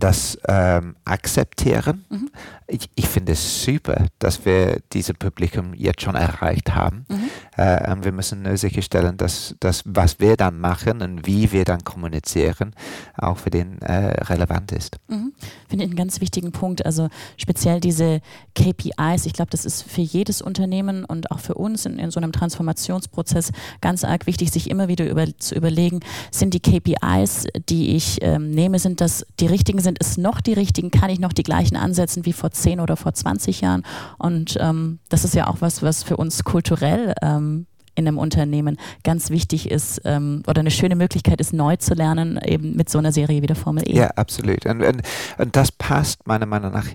[0.00, 2.04] das ähm, akzeptieren.
[2.08, 2.30] Mhm.
[2.66, 7.04] Ich, ich finde es super, dass wir dieses Publikum jetzt schon erreicht haben.
[7.08, 7.30] Mhm.
[7.56, 11.82] Äh, wir müssen nur sicherstellen, dass das, was wir dann machen und wie wir dann
[11.84, 12.74] kommunizieren,
[13.16, 14.98] auch für den äh, relevant ist.
[15.08, 15.32] Mhm.
[15.68, 16.86] Finde ich einen ganz wichtigen Punkt.
[16.86, 18.20] Also speziell diese
[18.54, 19.26] KPIs.
[19.26, 22.32] Ich glaube, das ist für jedes Unternehmen und auch für uns in, in so einem
[22.32, 28.18] Transformationsprozess ganz arg wichtig, sich immer wieder über, zu überlegen, sind die KPIs, die ich
[28.22, 31.42] ähm, nehme, sind das die richtigen, sind es noch die richtigen, kann ich noch die
[31.42, 33.82] gleichen ansetzen wie vor 10 oder vor 20 Jahren?
[34.18, 38.78] Und ähm, das ist ja auch was, was für uns kulturell ähm, in einem Unternehmen
[39.04, 42.98] ganz wichtig ist ähm, oder eine schöne Möglichkeit ist, neu zu lernen, eben mit so
[42.98, 43.94] einer Serie wie der Formel E.
[43.94, 44.66] Ja, absolut.
[44.66, 45.02] Und, und,
[45.38, 46.86] und das passt meiner Meinung nach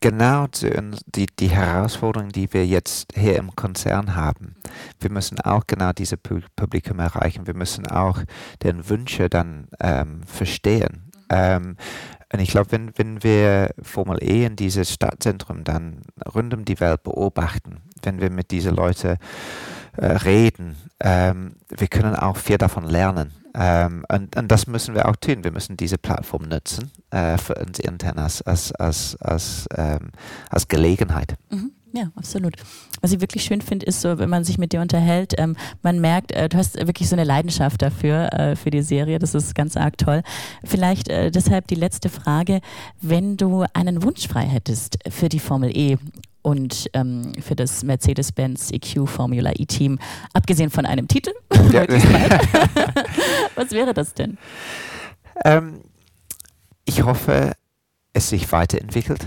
[0.00, 4.56] genau zu uns, die, die Herausforderung, die wir jetzt hier im Konzern haben.
[4.98, 7.46] Wir müssen auch genau diese Publikum erreichen.
[7.46, 8.22] Wir müssen auch
[8.62, 11.09] deren Wünsche dann ähm, verstehen.
[11.30, 11.76] Ähm,
[12.32, 16.02] und ich glaube, wenn, wenn wir Formel E in dieses Stadtzentrum dann
[16.32, 19.16] rund um die Welt beobachten, wenn wir mit diesen Leuten
[19.96, 23.32] äh, reden, ähm, wir können auch viel davon lernen.
[23.52, 25.42] Ähm, und, und, das müssen wir auch tun.
[25.42, 30.12] Wir müssen diese Plattform nutzen äh, für uns intern als, als, als, als, ähm,
[30.50, 31.36] als Gelegenheit.
[31.50, 31.72] Mhm.
[31.92, 32.54] Ja, absolut.
[33.00, 36.00] Was ich wirklich schön finde, ist so, wenn man sich mit dir unterhält, ähm, man
[36.00, 39.18] merkt, äh, du hast wirklich so eine Leidenschaft dafür, äh, für die Serie.
[39.18, 40.22] Das ist ganz arg toll.
[40.62, 42.60] Vielleicht äh, deshalb die letzte Frage.
[43.00, 45.98] Wenn du einen Wunsch frei hättest für die Formel E
[46.42, 49.98] und ähm, für das Mercedes-Benz EQ Formula E-Team,
[50.32, 51.32] abgesehen von einem Titel,
[51.72, 51.86] ja.
[53.56, 54.38] was wäre das denn?
[55.44, 55.80] Ähm,
[56.84, 57.52] ich hoffe,
[58.12, 59.26] es sich weiterentwickelt.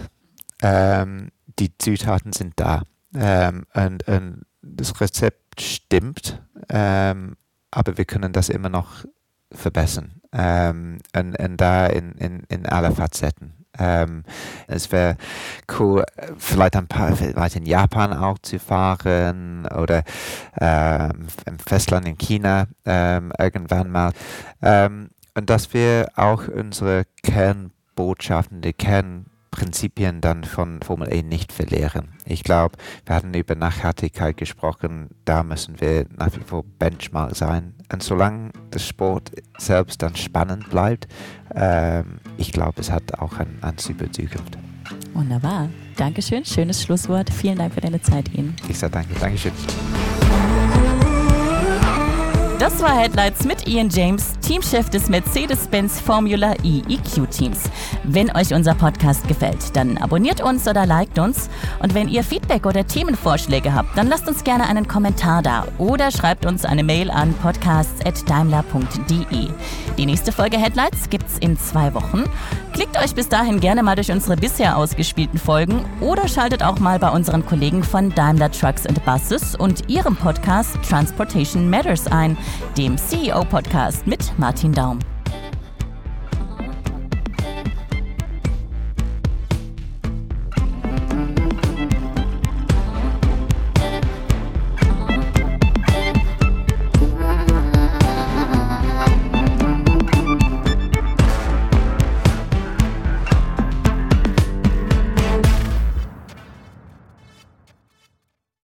[0.62, 1.30] Ähm,
[1.60, 2.84] die Zutaten sind da.
[3.16, 7.36] Ähm, und, und, das Rezept stimmt, ähm,
[7.70, 9.04] aber wir können das immer noch
[9.52, 10.22] verbessern.
[10.32, 13.66] Ähm, und, und da in, in, in aller Facetten.
[13.78, 14.24] Ähm,
[14.68, 15.18] es wäre
[15.78, 16.06] cool,
[16.38, 20.04] vielleicht ein paar, vielleicht in Japan auch zu fahren oder
[20.62, 24.14] ähm, im Festland in China ähm, irgendwann mal.
[25.36, 28.74] Und dass wir auch unsere Kernbotschaften, die
[29.54, 32.10] Kernprinzipien dann von Formel E nicht verlieren.
[32.26, 37.74] Ich glaube, wir hatten über Nachhaltigkeit gesprochen, da müssen wir nach wie vor Benchmark sein.
[37.92, 41.08] Und solange der Sport selbst dann spannend bleibt,
[41.54, 44.58] ähm, ich glaube, es hat auch ein, eine super Zukunft.
[45.14, 45.70] Wunderbar.
[45.96, 46.44] Dankeschön.
[46.44, 47.30] Schönes Schlusswort.
[47.30, 48.56] Vielen Dank für deine Zeit, Ihnen.
[48.68, 49.14] Ich sage danke.
[49.20, 49.52] Dankeschön.
[52.64, 57.60] Das war Headlights mit Ian James, Teamchef des Mercedes-Benz Formula E EQ Teams.
[58.06, 61.50] Wenn euch unser Podcast gefällt, dann abonniert uns oder liked uns.
[61.82, 66.10] Und wenn ihr Feedback oder Themenvorschläge habt, dann lasst uns gerne einen Kommentar da oder
[66.10, 69.50] schreibt uns eine Mail an podcasts.daimler.de.
[69.98, 72.24] Die nächste Folge Headlights gibt's in zwei Wochen.
[72.74, 76.98] Klickt euch bis dahin gerne mal durch unsere bisher ausgespielten Folgen oder schaltet auch mal
[76.98, 82.36] bei unseren Kollegen von Daimler Trucks and Buses und ihrem Podcast Transportation Matters ein,
[82.78, 85.00] dem CEO-Podcast mit Martin Daum.